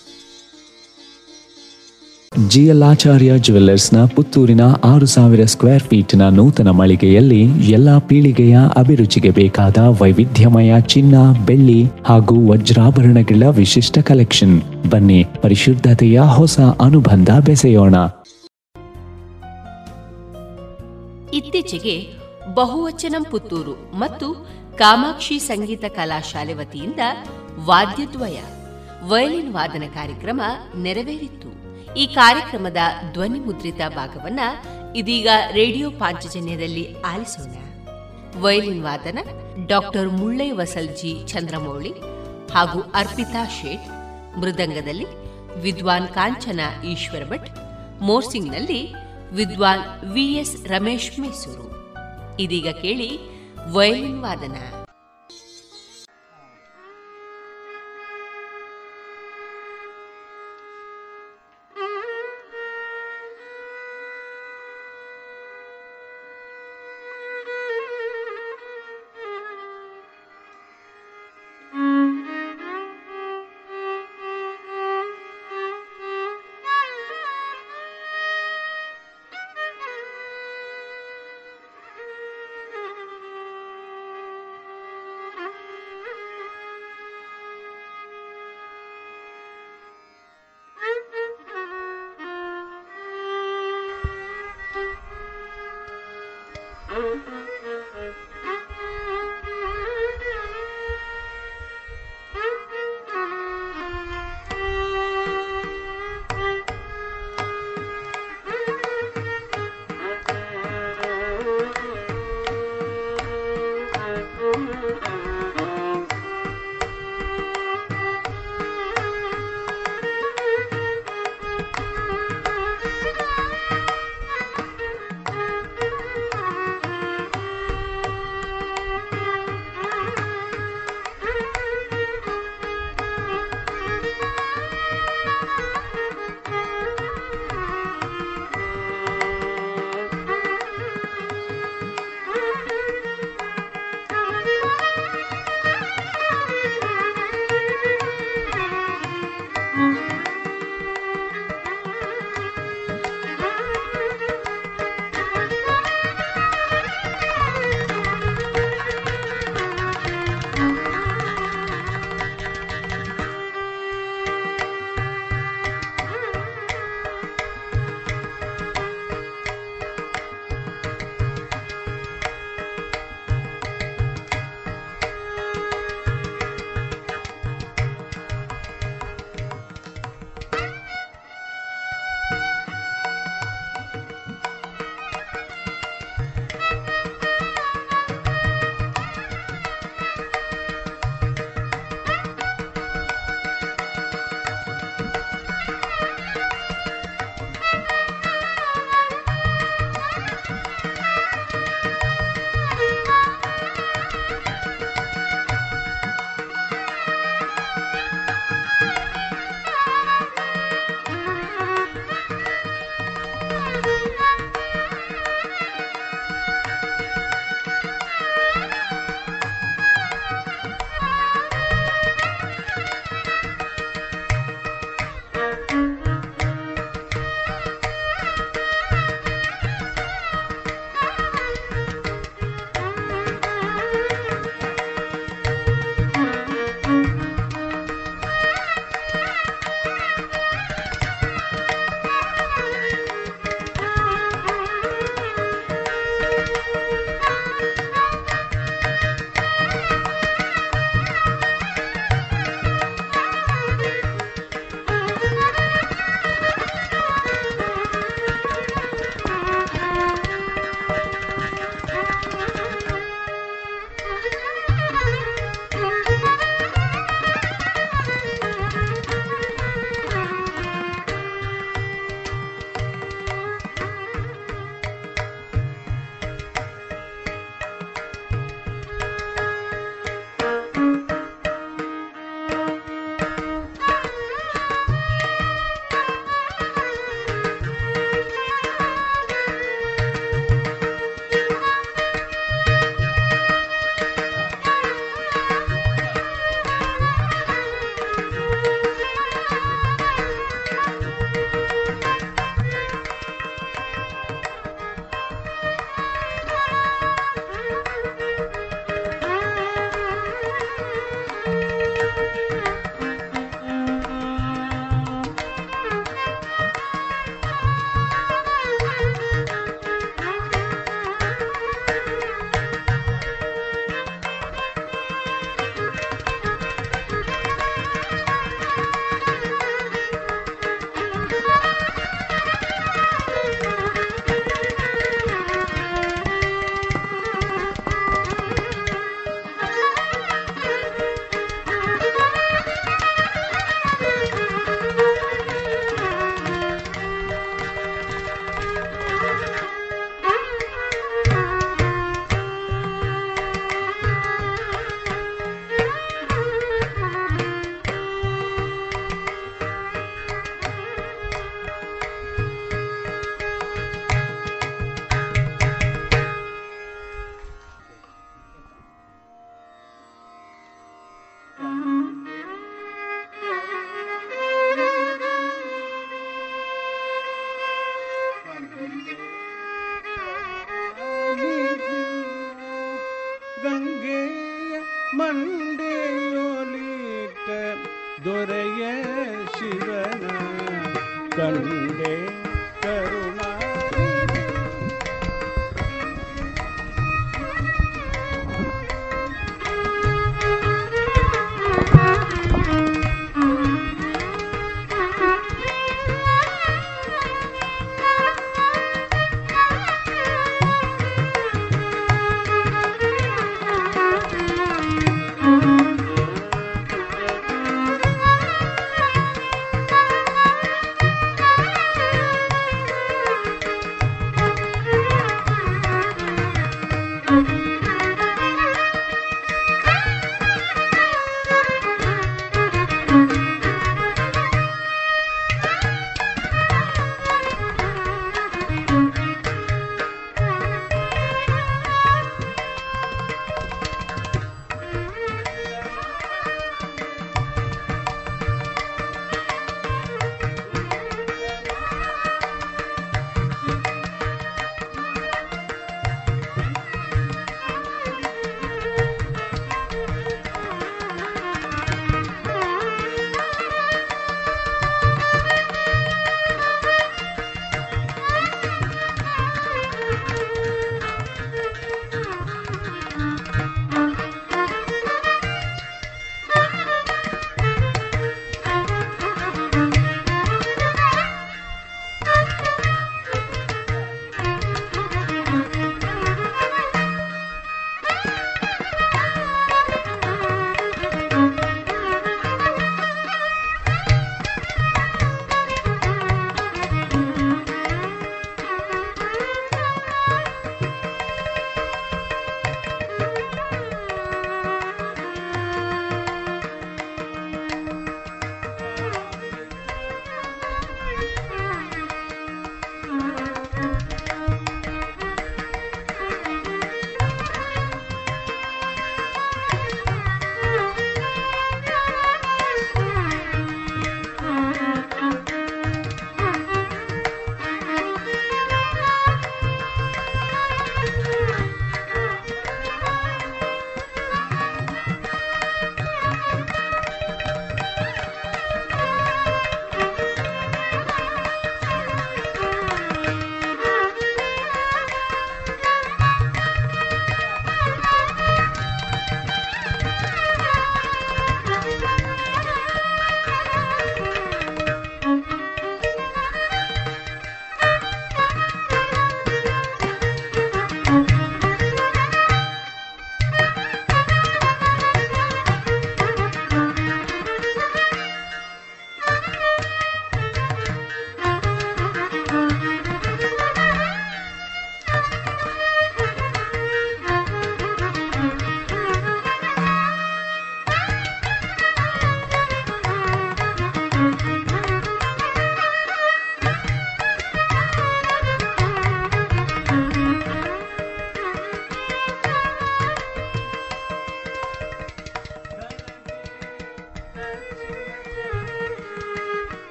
GL 2.49 2.83
Acharya 2.83 3.39
ಜುವೆಲ್ಲರ್ಸ್ನ 3.39 4.05
ಪುತ್ತೂರಿನ 4.05 4.61
ಆರು 4.85 5.07
ಸಾವಿರ 5.07 5.45
ಸ್ಕ್ವೇರ್ 5.45 5.83
ಫೀಟ್ನ 5.83 6.28
ನೂತನ 6.28 6.70
ಮಳಿಗೆಯಲ್ಲಿ 6.70 7.43
ಎಲ್ಲಾ 7.70 7.99
ಪೀಳಿಗೆಯ 7.99 8.59
ಅಭಿರುಚಿಗೆ 8.76 9.30
ಬೇಕಾದ 9.30 9.78
ವೈವಿಧ್ಯಮಯ 9.78 10.80
ಚಿನ್ನ, 10.80 11.14
ಬೆಳ್ಳಿ 11.47 11.85
ಹಾಗೂ 12.05 12.51
ವಜ್ರಾಭರಣಗಳ 12.51 13.47
ವಿಶಿಷ್ಟ 13.49 13.99
ಕಲೆಕ್ಷನ್. 13.99 14.62
ಬನ್ನಿ, 14.91 15.24
ಪರಿಶುದ್ಧತೆಯ 15.43 16.20
ಹೊಸ 16.20 16.61
ಅನುಬಂಧ 16.61 17.30
ಬೆಸೆಯೋಣ. 17.45 17.95
ಇತ್ತೀಚೆಗೆ 21.35 22.09
ಬಹುವಚನಂ 22.55 23.26
ಪುತ್ತೂರು 23.30 23.99
ಮತ್ತು 23.99 24.47
ಕಾಮಾಕ್ಷಿ 24.76 25.39
ಸಂಗೀತ 25.39 25.85
ಕಲಾಶಾಲೆ 25.89 26.53
ವತಿಯಿಂದ 26.53 27.01
ವಾದ್ಯದ್ವಯ, 27.64 28.37
ವಯಲಿನ್ 29.09 29.55
ವಾದನ 29.55 29.83
ಕಾರ್ಯಕ್ರಮ 29.95 30.41
ನೆರವೇರಿತ್ತು. 30.83 31.61
ಈ 31.97 32.07
ಕಾರ್ಯಕ್ರಮದ 32.07 32.76
ಧ್ವನಿ 33.12 33.40
ಮುದ್ರಿತ 33.40 33.80
ಭಾಗವನ್ನ 33.88 34.40
ಇದೀಗ 34.97 35.28
ರೇಡಿಯೋ 35.51 35.90
ಪಾಂಚಜನ್ಯದಲ್ಲಿ 35.90 37.01
ಆಲಿಸೋಣ. 37.01 37.55
ವಯಲಿನ್ 38.40 38.82
ವಾದನ, 38.82 39.18
ಡಾಕ್ಟರ್ 39.66 40.09
ಮುಳ್ಳೈ 40.09 40.51
ವಸಲ್ಜಿ 40.51 41.24
ಚಂದ್ರಮೌಳಿ 41.26 41.93
ಹಾಗೂ 42.55 42.80
ಅರ್ಪಿತಾ 42.95 43.45
ಶೇಟ್, 43.45 43.88
ಮೃದಂಗದಲ್ಲಿ 44.38 45.07
ವಿದ್ವಾನ್ 45.61 46.09
ಕಾಂಚನ 46.09 46.61
ಈಶ್ವರ 46.84 47.24
ಭಟ್ 47.24 47.51
ಮೋರ್ಸಿಂಗ್ನಲ್ಲಿ 48.03 48.95
ವಿದ್ವಾನ್ 49.32 50.12
ವಿಎಸ್ 50.12 50.66
ರಮೇಶ್ 50.66 51.20
ಮೈಸೂರು. 51.20 51.95
ಇದೀಗ 52.40 52.68
ಕೇಳಿ 52.68 53.18
ವಯಲಿನ್ 53.72 54.22
ವಾದನ. 54.22 54.82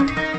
Thank 0.00 0.18
you. 0.18 0.29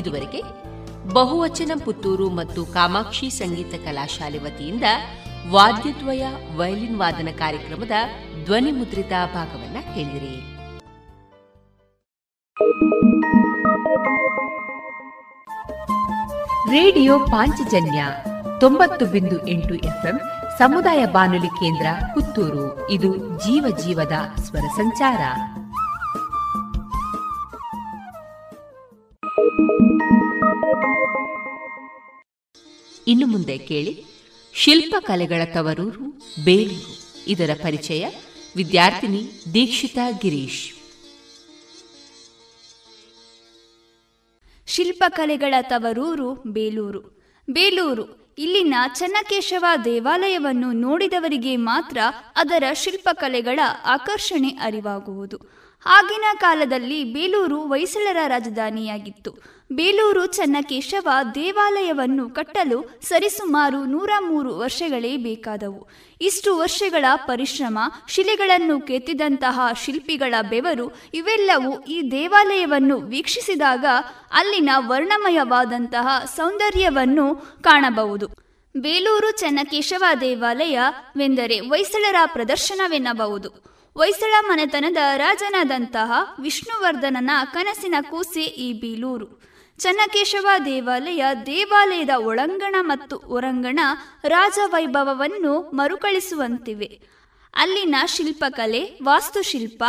ಇದುವರೆಗೆ 0.00 0.42
ಬಹುವಚನ 1.12 1.72
ಪುತ್ತೂರು 1.84 2.30
ಮತ್ತು 2.30 2.66
ಕಾಮಾಕ್ಷಿ 2.66 3.30
ಸಂಗೀತ 3.30 3.74
ಕಲಾಶಾಲೆ 3.74 4.38
ವತಿಯಿಂದ 4.38 4.82
ವಾದ್ಯದ್ವಯ, 5.50 6.26
ವಯಲಿನ್ 6.56 6.98
ವಾದನ 6.98 7.28
ಕಾರ್ಯಕ್ರಮದ 7.38 7.90
ಧ್ವನಿ 8.44 8.72
ಮುದ್ರಿತ 8.72 9.12
ಭಾಗವನ್ನ 9.34 9.76
ಕೇಳಿದಿರಿ. 9.94 10.36
ರೇಡಿಯೋ 16.70 17.18
ಪಾಂಚಜನ್ಯ 17.18 18.04
ತೊಂಬತ್ತು 18.60 19.06
ಬಿಂದು 19.06 19.48
ಎಂಟು 19.48 19.74
ಎಫ್ಎಂ 19.74 20.20
ಸಮುದಾಯ 20.58 21.06
ಬಾನುಲಿ 21.06 21.48
ಕೇಂದ್ರ 21.48 21.86
ಪುತ್ತೂರು. 22.14 22.90
ಇದು 22.90 23.16
ಜೀವ 23.16 23.76
ಜೀವದ 23.84 24.12
ಸ್ವರ 24.42 24.66
ಸಂಚಾರ. 24.76 25.20
ಇನ್ನು 33.06 33.26
ಮುಂದೆ 33.26 33.58
ಕೇಳಿ. 33.58 34.04
ಶಿಲ್ಪಕಲೆಗಳ 34.54 35.42
ತವರೂರು, 35.44 36.22
ಬೇಲೂರು. 36.44 37.00
ಇದರ 37.28 37.50
ಪರಿಚಯ 37.62 38.08
ವಿದ್ಯಾರ್ಥಿನಿ 38.56 39.30
ದೀಕ್ಷಿತಾ 39.54 40.10
ಗಿರೀಶ್. 40.10 40.74
ಶಿಲ್ಪಕಲೆಗಳ 44.66 45.54
ತವರೂರು, 45.62 46.34
ಬೇಲೂರು. 46.34 47.22
ಬೇಲೂರು, 47.50 48.34
ಇಲ್ಲಿನ 48.38 48.74
ಚನ್ನಕೇಶವ 48.94 49.64
ದೇವಾಲಯವನ್ನು 49.84 50.72
ನೋಡಿದವರಿಗೆ 50.72 51.56
ಮಾತ್ರ 51.56 51.98
ಅದರ 52.36 52.62
ಶಿಲ್ಪಕಲೆಗಳ 52.72 53.60
ಆಕರ್ಷಣೆ 53.84 54.48
ಅರಿವಾಗುವುದು. 54.48 55.36
ಆಗಿನ 55.86 56.24
ಕಾಲದಲ್ಲಿ 56.38 57.04
ಬೇಲೂರು 57.04 57.62
ಹೊಯ್ಸಳರ 57.66 58.16
ರಾಜಧಾನಿಯಾಗಿತ್ತು. 58.26 59.59
ಬೇಲೂರು 59.72 60.26
ಚನ್ನಕೇಶವ 60.26 61.08
ದೇವಾಲಯವನ್ನು 61.34 62.30
ಕಟ್ಟಲು 62.30 63.00
ಸರಿಸುಮಾರು 63.02 63.84
ನೂರ 63.84 64.10
ಮೂರು 64.20 64.58
ವರ್ಷಗಳೇ 64.58 65.16
ಬೇಕಾದವು. 65.16 65.88
ಇಷ್ಟು 66.20 66.58
ವರ್ಷಗಳ 66.58 67.04
ಪರಿಶ್ರಮ, 67.14 67.78
ಶಿಲೆಗಳನ್ನು 68.08 68.80
ಕೆತ್ತಿದಂತಹ 68.80 69.60
ಶಿಲ್ಪಿಗಳ 69.84 70.34
ಬೆವರು 70.50 70.96
ಇವೆಲ್ಲವೂ 71.14 71.80
ಈ 71.80 72.10
ದೇವಾಲಯವನ್ನು 72.10 73.00
ವೀಕ್ಷಿಸಿದಾಗ 73.00 73.84
ಅಲ್ಲಿನ 74.32 74.70
ವರ್ಣಮಯವಾದಂತಹ 74.76 76.24
ಸೌಂದರ್ಯವನ್ನು 76.36 77.34
ಕಾಣಬಹುದು. 77.62 78.26
ಬೇಲೂರು 78.76 79.30
ಚನ್ನಕೇಶವ 79.30 80.04
ದೇವಾಲಯವೆಂದರೆ 80.20 81.58
ಹೊಯ್ಸಳರ 81.58 82.16
ಪ್ರದರ್ಶನವೆನ್ನಬಹುದು. 82.26 83.48
ಹೊಯ್ಸಳ 83.94 84.34
ಮನೆತನದ 84.46 84.96
ರಾಜನಾದಂತಹ 85.16 86.12
ವಿಷ್ಣುವರ್ಧನನ 86.40 87.30
ಕನಸಿನ 87.52 87.94
ಕೂಸೆ 88.10 88.42
ಈ 88.42 88.72
ಬೀಲೂರು. 88.72 89.49
ಚನ್ನಕೇಶವ 89.80 90.46
ದೇವಾಲಯ 90.64 91.24
ದೇವಾಲಯದ 91.46 92.10
ಒಳಂಗಣ 92.18 92.74
ಮತ್ತು 92.80 93.16
ಹೊರಂಗಣ 93.16 93.80
ರಾಜವೈಭವವನ್ನು 94.24 95.70
ಮರುಕಳಿಸುವಂತಿವೆ. 95.74 97.00
ಅಲ್ಲಿನ 97.54 97.94
ಶಿಲ್ಪಕಲೆ, 98.06 98.98
ವಾಸ್ತುಶಿಲ್ಪ, 99.02 99.84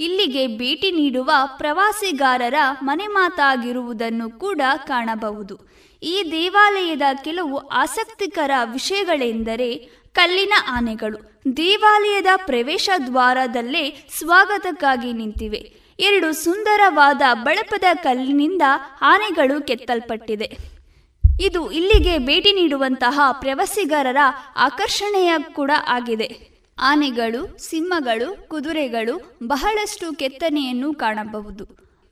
ಇಲ್ಲಿಗೆ 0.00 0.46
ಭೇಟಿ 0.46 0.90
ನೀಡುವ 0.90 1.30
ಪ್ರವಾಸಿಗಾರರ 1.58 2.54
ಮನೆ 2.82 3.06
ಮಾತಾಗಿರುವುದನ್ನು 3.06 4.38
ಕೂಡ 4.38 4.60
ಕಾಣಬಹುದು. 4.86 5.56
ಈ 6.02 6.24
ದೇವಾಲಯದ 6.30 7.02
ಕೆಲವು 7.24 7.56
ಆಸಕ್ತಿಕರ 7.56 8.50
ವಿಷಯಗಳೆಂದರೆ 8.64 9.74
ಕಲ್ಲಿನ 10.12 10.54
ಆನೆಗಳು, 10.68 11.40
ದೇವಾಲಯದ 11.56 12.26
ಪ್ರವೇಶ 12.36 12.90
ದ್ವಾರದಲ್ಲೇ 13.06 14.06
ಸ್ವಾಗತಕ್ಕಾಗಿ 14.18 15.12
ನಿಂತಿವೆ. 15.12 15.85
ಎರಡು 15.98 16.32
ಸುಂದರವಾದ 16.32 17.22
ಬಳಪದ 17.32 17.84
ಕಲ್ಲಿನಿಂದ 17.94 18.62
ಆನೆಗಳು 19.02 19.66
ಕೆತ್ತಲ್ಪಟ್ಟಿದೆ. 19.66 20.56
ಇದು 21.40 21.70
ಇಲ್ಲಿಗೆ 21.70 22.18
ಭೇಟಿ 22.18 22.52
ನೀಡುವಂತಹ 22.52 23.20
ಪ್ರವಾಸಿಗರರ 23.32 24.16
ಆಕರ್ಷಣೆಯ 24.56 25.32
ಕೂಡ 25.52 25.70
ಆಗಿದೆ. 25.86 26.56
ಆನೆಗಳು, 26.78 27.58
ಸಿಂಹಗಳು, 27.58 28.48
ಕುದುರೆಗಳು 28.48 29.38
ಬಹಳಷ್ಟು 29.42 30.12
ಕೆತ್ತನೆಯನ್ನು 30.12 30.94
ಕಾಣಬಹುದು. 30.94 31.64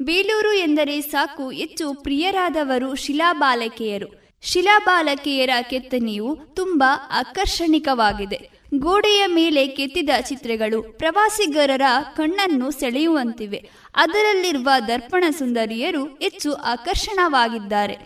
ಬೇಲೂರು 0.03 0.53
ಎಂದರೆ 0.53 1.01
ಸಾಕು 1.01 1.51
ಹೆಚ್ಚು 1.51 1.95
ಪ್ರಿಯರಾದವರು 1.95 2.95
ಶಿಲಾಬಾಲಕಿಯರು. 2.95 4.41
ಶಿಲಾಬಾಲಕಿಯರ 4.43 5.51
ಕೆತ್ತನೆಯು 5.63 6.39
ತುಂಬಾ 6.55 7.11
ಆಕರ್ಷಣಿಕವಾಗಿದೆ. 7.13 8.54
ಗೋಡೆಯ 8.79 9.27
ಮೇಲೆ 9.27 9.67
ಕೆತ್ತಿದ 9.67 10.09
ಚಿತ್ರಗಳು 10.21 10.83
ಪ್ರವಾಸಿಗರರ 10.83 11.83
ಕಣ್ಣನ್ನು 12.17 12.71
ಸೆಳೆಯುವಂತಿವೆ. 12.71 13.71
ಅದರಲ್ಲಿರುವ 13.95 14.69
ದರ್ಪಣ 14.89 15.25
ಸುಂದರಿಯರು 15.31 16.05
ಹೆಚ್ಚು 16.05 16.55
ಆಕರ್ಷಣವಾಗಿದ್ದಾರೆ. 16.55 17.97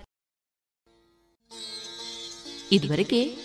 ಇದುವರೆಗೆ 2.73 3.37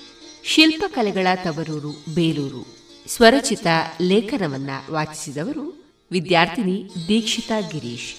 ಶಿಲ್ಪಕಲೆಗಳ 0.44 1.28
ತವರೂರು, 1.44 2.06
ಬೇಲೂರು 2.16 2.78
ಸ್ವರಚಿತ 3.08 3.68
ಲೇಖನವನ್ನ 4.02 4.70
ವಾಚಿಸಿದವರು 4.92 5.84
ವಿದ್ಯಾರ್ಥಿನಿ 6.12 6.90
ದೀಕ್ಷಿತಾ 7.08 7.60
ಗಿರೀಶ್. 7.60 8.16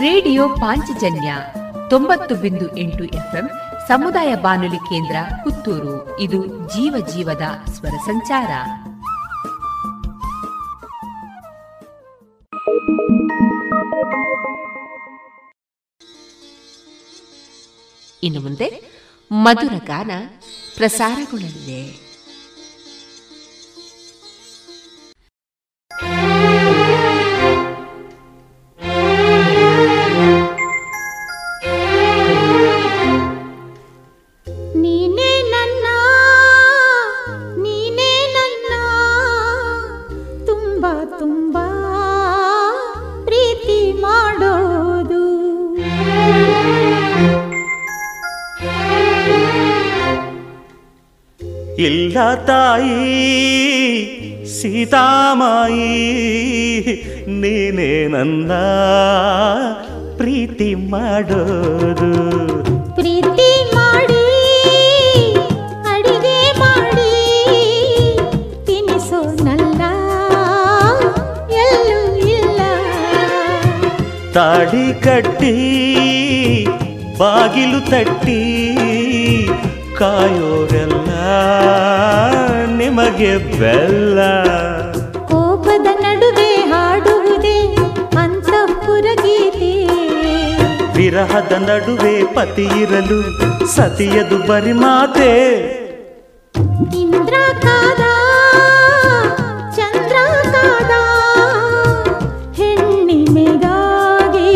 ರೇಡಿಯೋ 0.00 0.48
ಪಾಂಚಜನ್ಯ 0.48 1.34
ತೊಂಬತ್ತು 1.90 2.34
ಬಿಂದು 2.34 2.76
ಎಂಟು 2.76 3.04
ಎಫ್ಎಂ 3.04 3.50
ಸಮುದಾಯ 3.88 4.34
ಬಾನುಲಿ 4.34 4.76
ಕೇಂದ್ರ 4.76 5.16
ಪುತ್ತೂರು. 5.44 6.20
ಇದು 6.20 6.46
ಜೀವ 6.46 7.06
ಜೀವದ 7.06 7.42
ಸ್ವರ 7.70 7.88
ಸಂಚಾರ. 7.88 8.50
ಇನ್ನು 18.22 18.40
ಮುಂದೆ 18.40 18.82
ಮಧುರ 19.32 19.72
ಗಾನ 19.86 20.10
ಪ್ರಸಾರಗೊಳ್ಳಲಿದೆ. 20.76 22.04
ಇಲ್ಲ 51.86 52.18
ತಾಯಿ 52.44 52.98
ಸೀತಾಮಾಯಿ 54.56 55.88
ನೀನೇ 57.40 57.92
ನನ್ನ 58.06 58.52
ಪ್ರೀತಿ 60.18 60.68
ಮಾಡೋದು. 60.92 62.10
ಪ್ರೀತಿ 62.98 63.48
ಮಾಡಿ 63.76 64.22
ಅಡಿಗೆ 65.92 66.38
ಮಾಡಿ 66.60 67.10
ತಿನಿಸೋನಲ್ಲ 68.68 69.82
ಎಲ್ಲೂ 71.64 72.00
ಇಲ್ಲ. 72.36 72.60
ತಾಡಿ 74.36 74.86
ಕಟ್ಟಿ 75.04 75.56
ಬಾಗಿಲು 77.18 77.80
ತಟ್ಟಿ 77.90 78.40
ಕಾಯೋರೆಲ್ಲ 80.00 81.10
ನಿಮಗೆ 82.80 83.32
ಬೆಲ್ಲ. 83.60 84.18
ಕೋಪದ 85.30 85.88
ನಡುವೆ 86.04 86.50
ಹಾಡುವುದೇ 86.72 87.58
ಅಂತಃಪುರ 88.24 89.06
ಗೀತೆ 89.24 89.72
ವಿರಹದ 90.96 91.52
ನಡುವೆ 91.68 92.14
ಪತಿ 92.36 92.66
ಇರಲು 92.82 93.20
ಸತಿಯದು 93.76 94.38
ಬರಿ 94.48 94.74
ಮಾತೆ. 94.82 95.32
ಇಂದ್ರ 97.02 97.34
ಕಾದ 97.64 98.02
ಚಂದ್ರ 99.76 100.16
ಕಾದ 100.54 100.92
ಹೆಣ್ಣಿಮೆಗಾಗಿ 102.58 104.50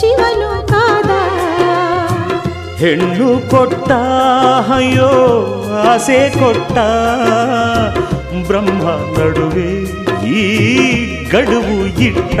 ಶಿವನು 0.00 0.52
ಕಾದ 0.72 1.10
ಹೆಣ್ಣು 2.82 3.30
ಕೊಟ್ಟ 3.52 3.90
ಅಯ್ಯೋ 4.70 5.10
ಆಸೆ 5.90 6.30
ಕೊಟ್ಟ 6.38 6.76
ಬ್ರಹ್ಮ 8.46 8.84
ನಡುವೆ 9.18 9.72
ಈ 10.26 10.42
ಗಡುವು 11.30 11.76
ಇಟ್ಟ. 11.86 12.40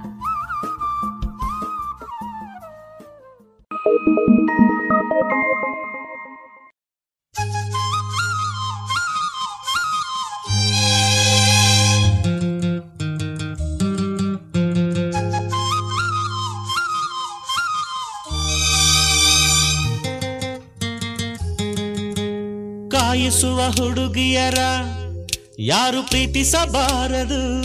ಯಾರು 25.71 26.03
ಪ್ರೀತಿಸಬಾರದು? 26.03 27.63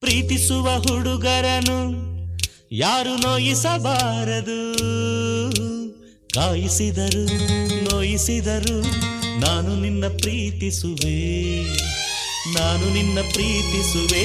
ಪ್ರೀತಿಸುವ 0.00 0.68
ಹುಡುಗರನು 0.78 1.92
ಯಾರು 2.72 3.16
ನೋಯಿಸಬಾರದು? 3.16 4.76
ಕಾಯಿಸಿದರು 6.28 7.24
ನೋಯಿಸಿದರು 7.92 8.82
ನಾನು 9.40 9.80
ನಿನ್ನ 9.80 10.04
ಪ್ರೀತಿಸುವೆ 10.08 11.64
ನಾನು 12.52 12.94
ನಿನ್ನ 12.94 13.18
ಪ್ರೀತಿಸುವೆ. 13.32 14.24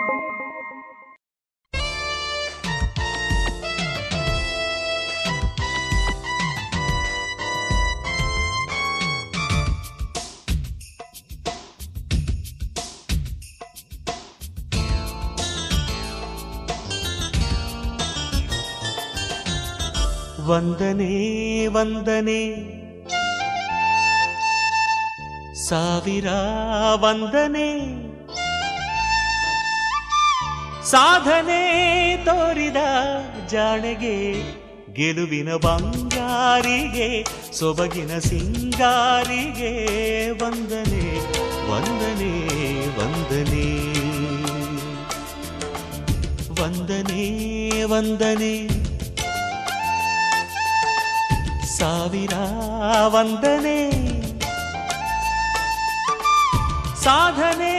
ವಂದನೆ 20.51 21.67
ವಂದನೆ. 21.67 22.43
ಸಾವಿರ 25.67 26.27
ವಂದನೆ. 26.93 28.01
ಸಾಧನೆ 30.89 31.61
ತೋರಿದ 32.25 32.75
ಜಾಣೆಗೆ, 33.47 34.33
ಗೆಲುವಿನ 34.93 35.53
ಬಂಗಾರಿಗೆ, 35.53 37.25
ಸೊಬಗಿನ 37.53 38.19
ಸಿಂಗಾರಿಗೆ 38.19 39.75
ವಂದನೆ 40.29 41.19
ವಂದನೆ 41.71 42.37
ವಂದನೆ. 42.97 43.91
ವಂದನೆ 46.61 47.83
ವಂದನೆ. 47.83 48.90
ಸಾವಿರ 51.81 52.33
ವಂದನೆ. 53.05 53.91
ಸಾಧನೆ 57.03 57.75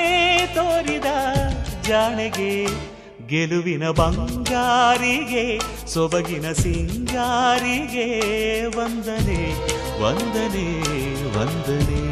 ತೋರಿದ 0.55 1.05
ಜಾಣೆಗೆ 1.83 2.67
ಗೆಲುವಿನ 3.27 3.91
ಬಂಗಾರಿಗೆ 3.91 5.59
ಸೊಬಗಿನ 5.87 6.53
ಸಿಂಗಾರಿಗೆ 6.53 8.09
ವಂದನೆ 8.67 9.41
ವಂದನೆ 10.03 10.69
ವಂದನೆ. 11.39 12.12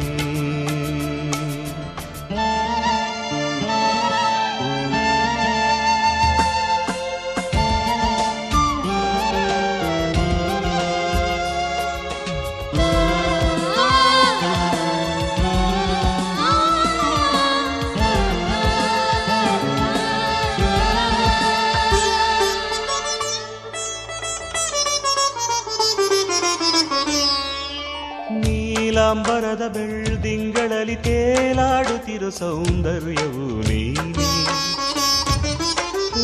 ನೀಲಾಂಬರದ 29.13 29.63
ಬೆಳ್ದಿಂಗಳಲ್ಲಿ 29.73 30.95
ತೇಲಾಡುತ್ತಿರೋ 31.05 32.27
ಸೌಂದರ್ಯವು 32.37 33.45
ನೀನೆ 33.67 34.27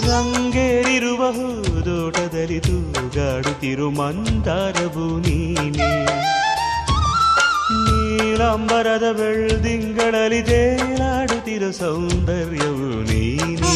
ರಂಗೇರಿರುವ 0.06 1.22
ಹೂದೋಟದಲ್ಲಿ 1.38 2.60
ತೂಗಾಡುತ್ತಿರು 2.68 3.88
ಮಂದಾರವು 4.00 5.08
ನೀನೆ 5.26 5.90
ನೀಲಾಂಬರದ 7.82 9.10
ಬೆಳ್ದಿಂಗಳಲ್ಲಿ 9.20 10.42
ತೇಲಾಡುತ್ತಿರೋ 10.52 11.72
ಸೌಂದರ್ಯವು 11.82 12.90
ನೀನೆ 13.12 13.76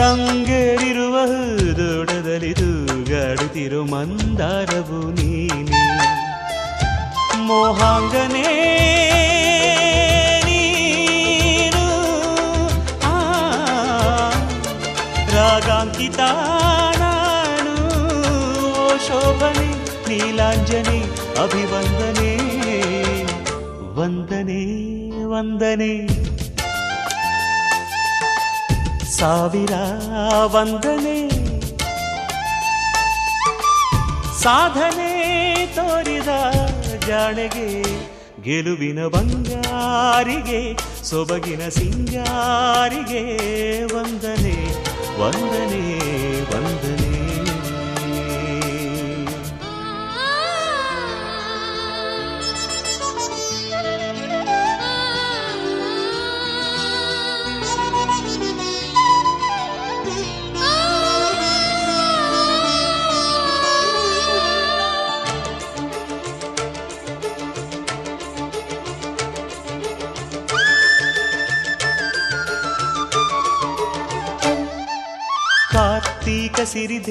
ರಂಗೇರಿರುವ 0.00 1.16
ಹೂದೋಟದಲ್ಲಿ 1.32 2.54
ತೂಗಾಡುತ್ತಿರು 2.60 3.82
ಮಂದಾರವು 3.92 5.02
ನೀನೆ 5.18 5.81
ಮೋಹಾಂಗನೇ 7.46 8.48
ನೀನು 10.44 11.84
ರಾಗಾಂಕಿತ 15.36 16.20
ನಾನು 16.98 17.74
ಶೋಭನೆ 19.06 19.68
ನೀಲಾಂಜನೆ 20.08 20.98
ಅಭಿವಂದನೆ 21.42 22.32
ವಂದನೆ 24.00 24.62
ವಂದನೆ. 25.24 25.92
ಸಾವಿರ 29.10 29.72
ವಂದನೆ. 30.44 31.18
ಸಾಧನೆ 34.42 35.10
ತೋರಿದ 35.74 36.28
ಜಾಣೆಗೆ 37.06 37.66
ಗೆಲುವಿನ 38.44 39.00
ಬಂಗಾರಿಗೆ 39.14 40.60
ಸೊಬಗಿನ 41.10 41.62
ಸಿಂಗಾರಿಗೆ 41.68 43.22
ವಂದನೆ 43.94 44.56
ವಂದನೆ 45.20 45.82
ವಂದನೆ. 46.52 46.71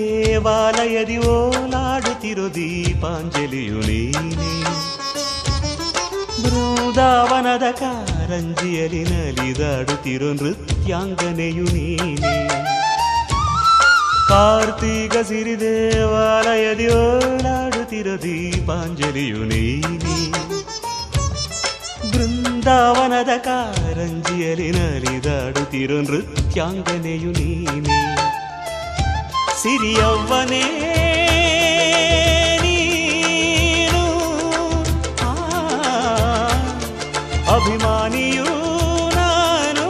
ದೇವಾಲಯದಿ 0.01 1.17
ಓಲಾಡುತ್ತಿರು 1.17 2.53
ದೀಪಾಂಜಲಿಯು 2.53 3.79
ನೀನೆ. 3.79 4.51
ಬೃಂದಾವನದ 6.43 7.71
ಕಾರಂಜಿಯಲ್ಲಿ 7.71 9.03
ನಲಿದಾಡುತ್ತಿರು 9.03 10.33
ನೃತ್ಯಾಂಗನೆಯು 10.33 11.63
ನೀನೆ. 11.63 12.47
ಕಾರ್ತೀಕ 14.27 15.27
ಸಿರಿ 15.27 15.59
ದೇವಾಲಯದಿ 15.59 16.87
ಓಲಾಡುತ್ತಿರು 16.87 18.21
ದೀಪಾಂಜಲಿಯು 18.21 19.43
ನೀನೆ. 19.43 20.31
ಬೃಂದಾವನದ 22.11 23.37
ಕಾರಂಜಿಯಲ್ಲಿ 23.37 24.71
ನಲಿದಾಡುತ್ತಿರು 24.71 26.01
ನೃತ್ಯಾಂಗನೆಯು 26.01 27.31
ನೀನೆ. 27.31 28.20
ಸಿರಿಯವ್ವನೇ. 29.61 30.63
ನೀನು 32.61 34.05
ಅಭಿಮಾನಿಯೂ 37.55 38.43
ನಾನು. 39.09 39.85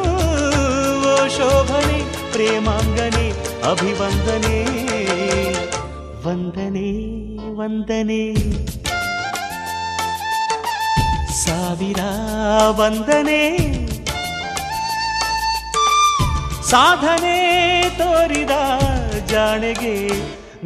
ಓ 1.01 1.27
ಶೋಭನೆ 1.27 2.31
ಪ್ರೇಮಾಂಗನೆ 2.31 3.31
ಅಭಿವಂದನೆ. 3.69 4.63
ವಂದನೆ 6.27 6.91
ವಂದನೆ. 7.59 8.33
ಸಾವಿರ 11.45 11.99
ವಂದನೆ. 12.67 13.71
ಸಾಧನೆ 16.69 17.81
ತೋರಿದ 17.97 18.51
ಜಾಣೆಗೆ 19.31 19.95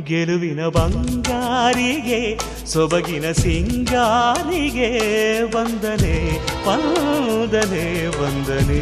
ಗೆಲುವಿನ 0.08 0.62
ಬಂಗಾರಿಗೆ 0.68 2.20
ಸೊಬಗಿನ 2.66 3.26
ಸಿಂಗಾರಿಗೆ 3.32 4.90
ವಂದನೆ 5.56 6.18
ವಂದನೆ 6.68 7.86
ವಂದನೆ. 8.20 8.82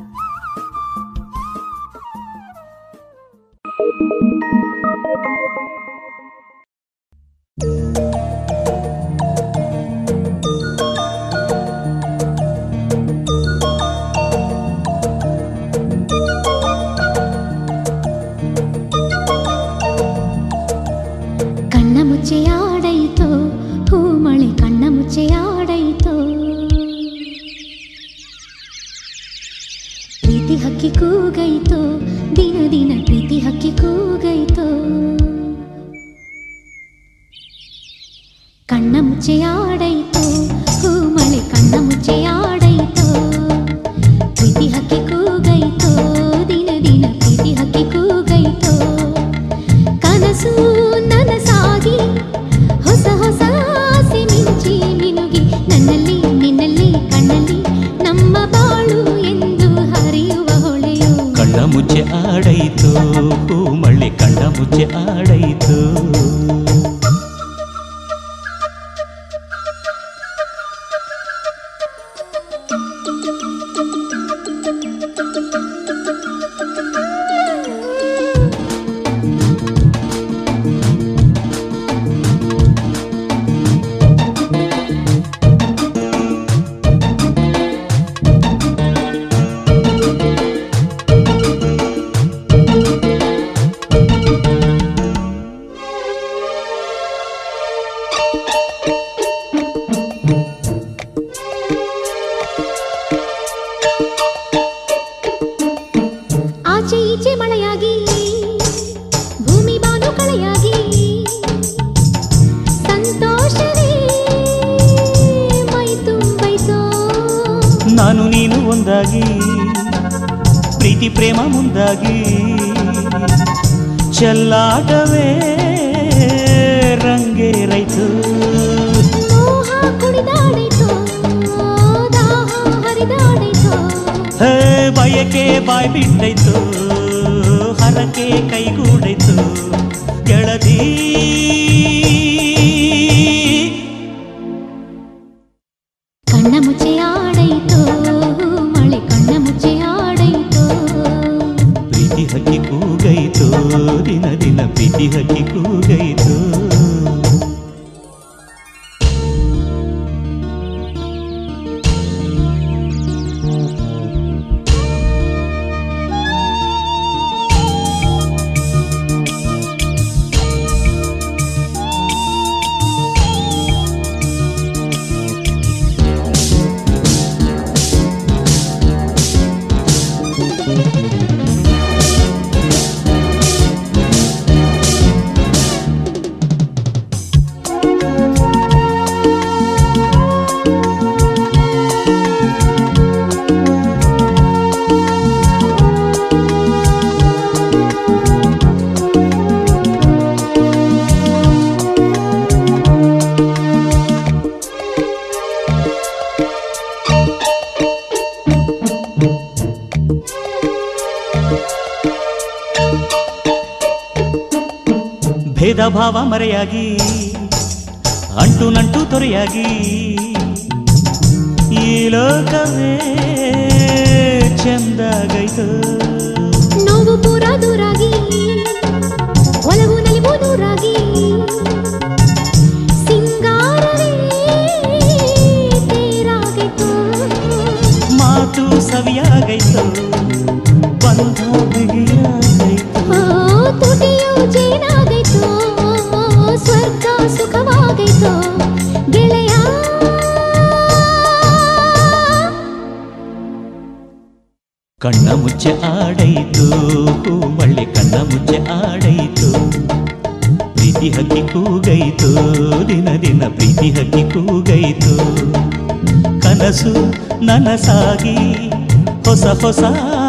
ಹೊಸ 269.31 269.47
ಹೊಸ 269.47 269.83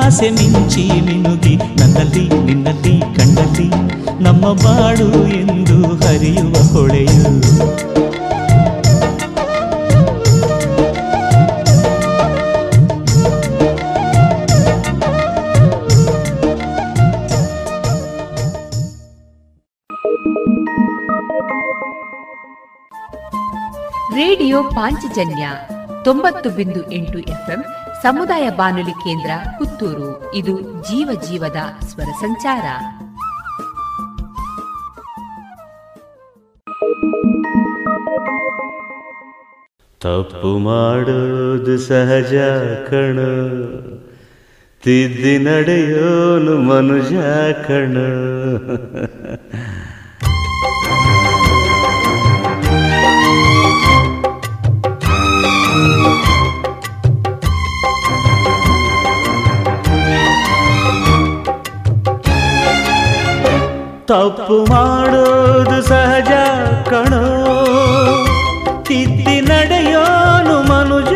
ಆಸೆ 0.04 0.30
ಮಿಂಚಿ 0.30 0.82
ಮಿನುಗಿ 1.00 1.54
ನನ್ನಲ್ಲಿ 1.56 2.24
ನಿನ್ನಲ್ಲಿ 2.44 2.94
ಕಣ್ಣಲ್ಲಿ 3.14 3.68
ನಮ್ಮ 4.22 4.52
ಬಾಳು 4.52 5.08
ಎಂದು 5.32 5.78
ಹರಿಯುವ 5.96 6.54
ಹೊಳೆಯು 6.72 7.32
ರೇಡಿಯೋ 24.14 24.62
ಪಾಂಚಜನ್ಯ 24.62 25.48
ತೊಂಬತ್ತು 26.04 26.50
ಬಿಂದು 26.50 26.92
ಎಂಟು 26.92 27.18
ಎಫ್ಎಂ 27.18 27.64
ಸಮುದಾಯ 28.02 28.50
ಬಾನುಲಿ 28.50 28.90
ಕೇಂದ್ರ 28.90 29.30
ಪುತ್ತೂರು. 29.58 30.34
ಇದು 30.34 30.60
ಜೀವ 30.60 31.20
ಜೀವದ 31.28 31.56
ಸ್ವರ 31.80 32.04
ಸಂಚಾರ. 32.04 32.64
ತಪ್ಪು 40.00 40.58
ಮಾಡೋದು 40.58 41.78
ಸಹಜ 41.78 42.34
ಕಣ. 42.90 43.18
ತಿದ್ದಿ 44.82 45.38
ನಡೆಯೋನು 45.38 46.58
ಮನುಜ 46.58 47.12
ಕಣ. 47.66 47.96
ತಪ್ಪು 64.12 64.66
ಮಾಡೋದು 64.70 65.82
ಸಹಜ 65.82 66.32
ಕಣೋ. 66.88 67.24
ತಿತ್ತಿ 68.82 69.40
ನಡೆಯೋನು 69.40 70.62
ಮನುಜ. 70.62 71.12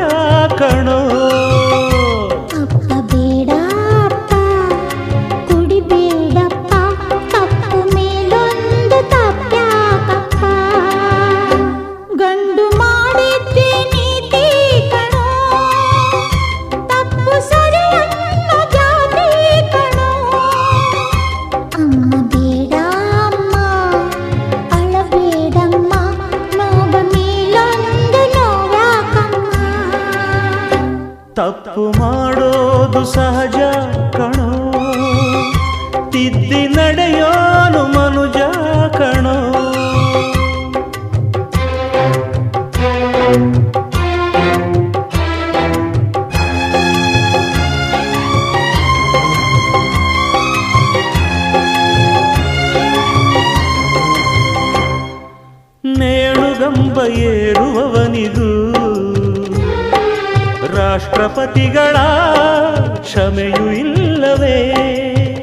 ಸಹಜ 33.07 33.57
ಕಣೋ. 34.17 34.49
ತಿದ್ದಿ 36.11 36.69
ನಡೆಯೋನು 36.69 37.83
ಮನುಜ 37.99 38.37
ಕಣೋ. 38.97 39.37
ನೇಣುಗಂಬ 55.85 56.99
ಏರುವವನಿಗೂ 57.07 58.51
ರಾಷ್ಟ್ರಪತಿಗಳ 60.77 61.97
ಕ್ಷಮೆಯೂ 63.07 63.71
ಇಲ್ಲವೇ? 63.71 64.75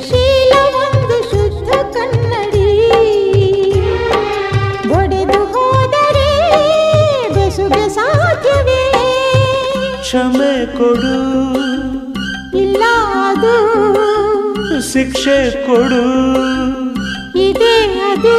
ಶೀಲ 0.10 0.54
ಒಂದು 0.76 1.24
ಶುದ್ಧ 1.24 1.70
ಕನ್ನಡಿ. 1.70 2.92
ಒಡೆದು 4.90 5.46
ಹೋದರೆ 5.46 6.50
ಬೆಸುಗೆ 7.34 7.90
ಸಾಧ್ಯವೇ? 7.90 8.94
ಕ್ಷಮೆ 10.02 10.78
ಕೊಡು. 10.78 11.54
ಇಲ್ಲ 12.58 12.84
ಅದು. 13.28 13.74
ಶಿಕ್ಷೆ 14.94 15.68
ಕೊಡು. 15.68 16.04
ಇದೇ 17.40 18.02
ಅದು. 18.12 18.38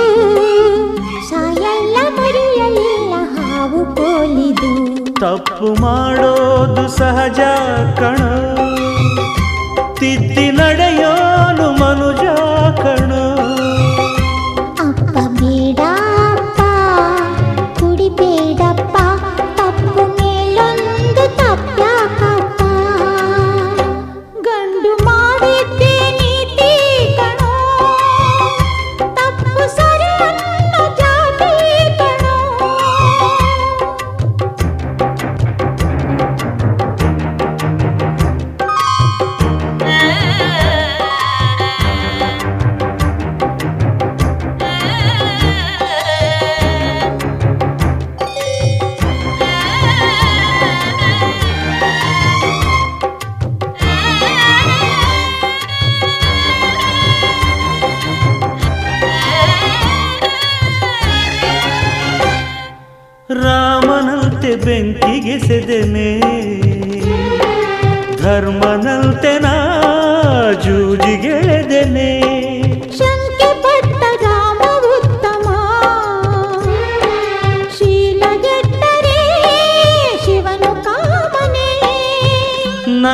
ಸಾಯಲ್ಲ 1.29 1.97
ಮರಿಯಲ್ಲ 2.17 3.15
ಹಾವು 3.39 3.97
ಕೋಲಿದು. 3.97 5.05
ತಪ್ಪು 5.15 5.83
ಮಾಡೋದು 5.83 6.89
ಸಹಜ 6.89 7.41
ಕಣ. 7.99 8.54
ನಡೆಯೋನು 10.65 11.67
ಮನುಜ 11.81 12.23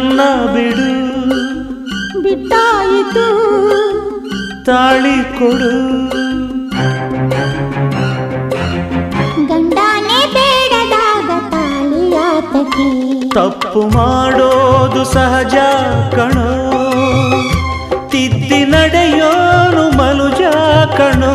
ನನ್ನ 0.03 0.21
ಬಿಡು 0.53 0.91
ಬಿಟ್ಟಾಯಿತು 2.23 3.25
ತಾಳಿ 4.67 5.17
ಕೊಡು 5.35 5.73
ಗಂಡನೇ 9.51 10.21
ಬೇಡದಾಗ 10.37 11.29
ತಾಳಿಯಾತಕ್ಕೆ 11.53 12.87
ತಪ್ಪು 13.37 13.83
ಮಾಡೋದು 13.97 15.03
ಸಹಜ 15.13 15.57
ಕಣೋ 16.17 16.49
ತಿದ್ದಿ 18.13 18.63
ನಡೆಯೋನು 18.73 19.85
ಮನುಜ 20.01 20.43
ಕಣೋ 20.99 21.35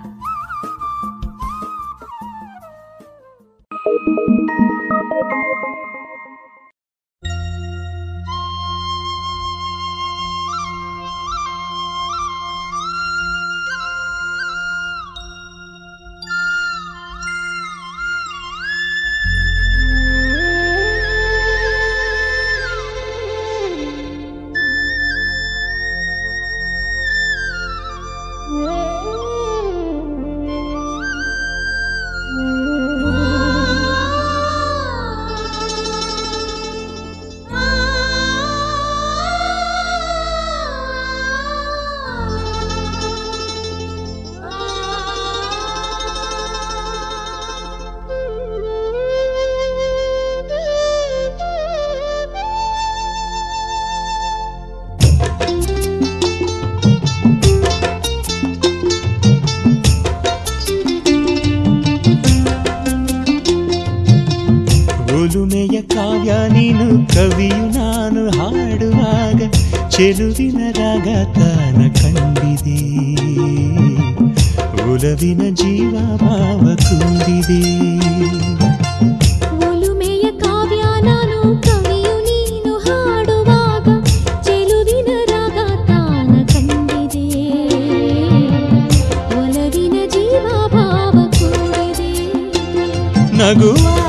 ನಗುವ 93.50 93.99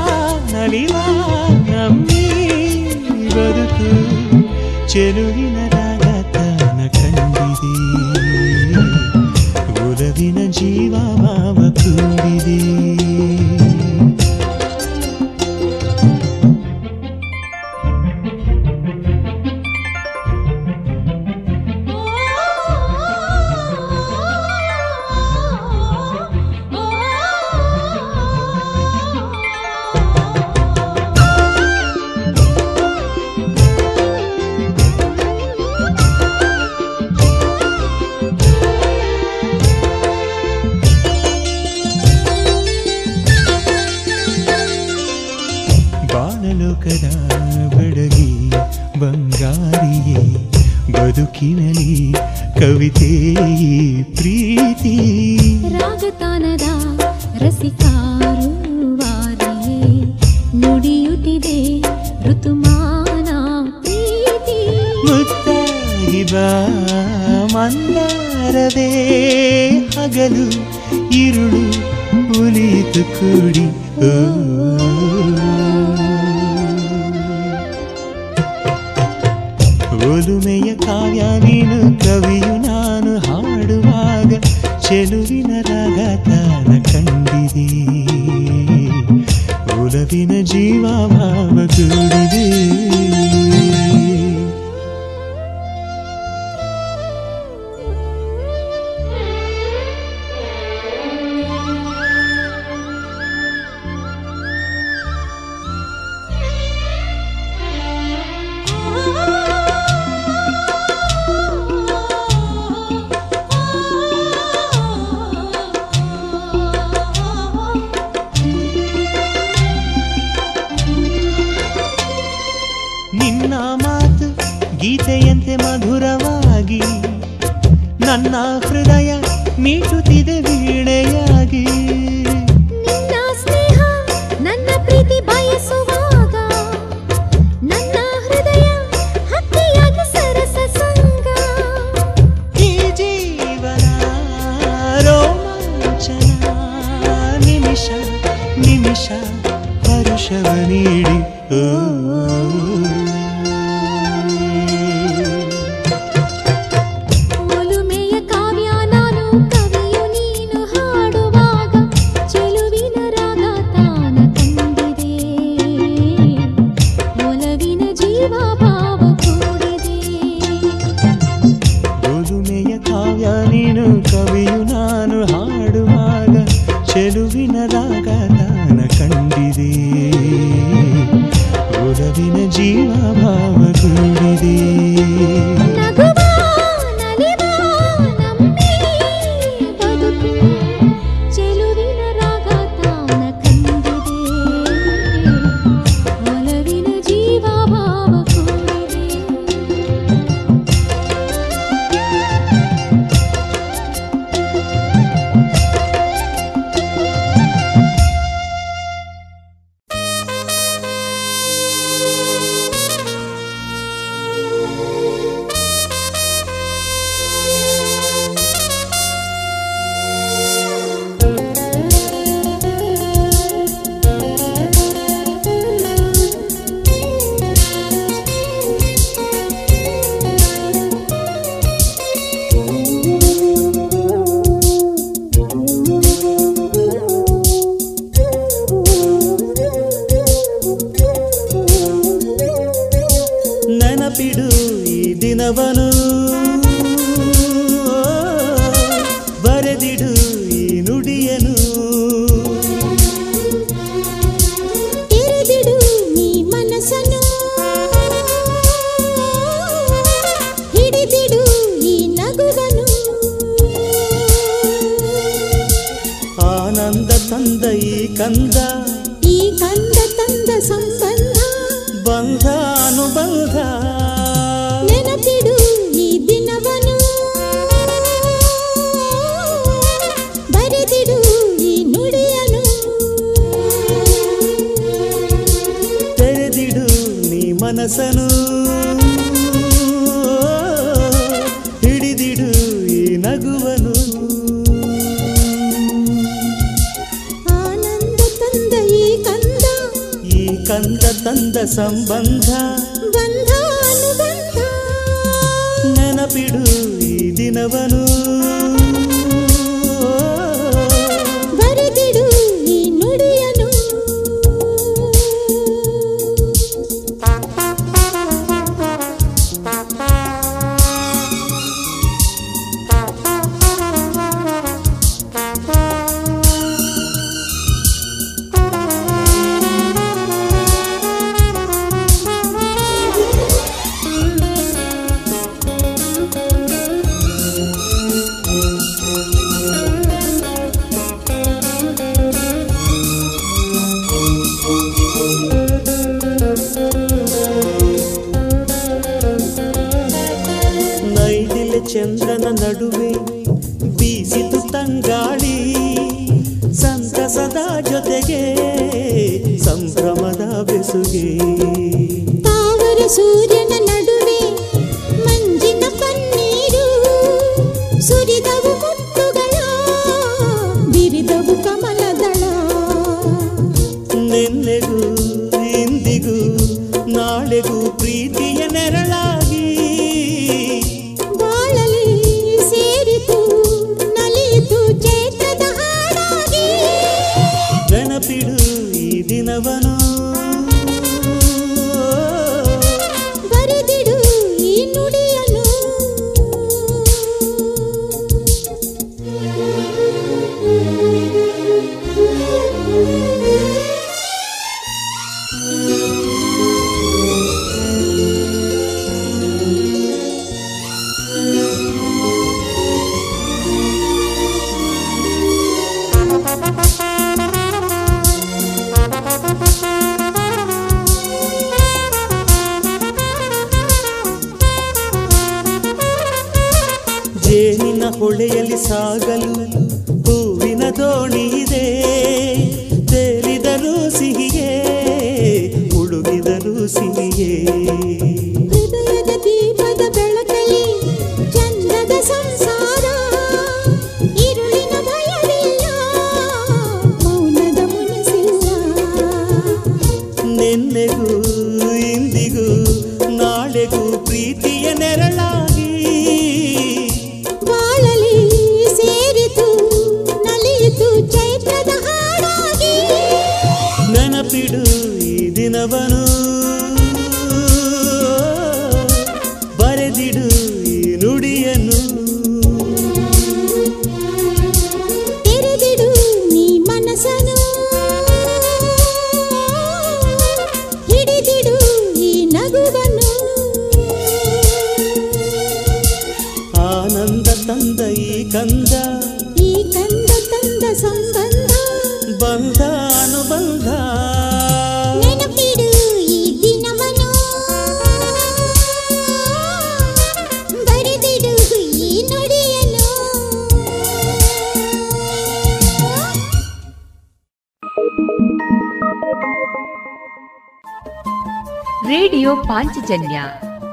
ಪಾಂಚಜನ್ಯ 513.13 513.43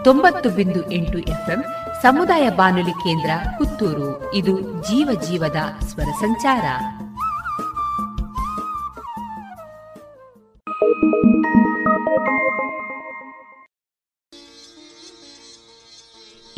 ತೊಂಬತ್ತು 0.03 0.49
ಬಿಂದು 0.49 0.91
ಎಂಟು 0.91 1.19
ಎಫ್ಎಂ 1.19 1.63
ಸಮುದಾಯ 2.01 2.49
ಬಾನುಲಿ 2.49 2.91
ಕೇಂದ್ರ 2.91 3.29
ಪುತ್ತೂರು. 3.57 4.33
ಇದು 4.33 4.59
ಜೀವ 4.83 5.21
ಜೀವದ 5.21 5.83
ಸ್ವರ 5.83 6.03
ಸಂಚಾರ. 6.03 6.65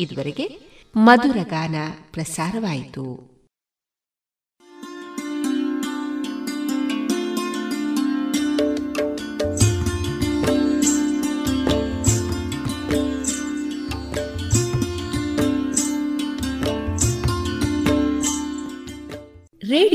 ಇದುವರೆಗೆ 0.00 0.60
ಮಧುರಗಾನ 0.96 1.74
ಪ್ರಸಾರವಾಯಿತು. 2.12 3.31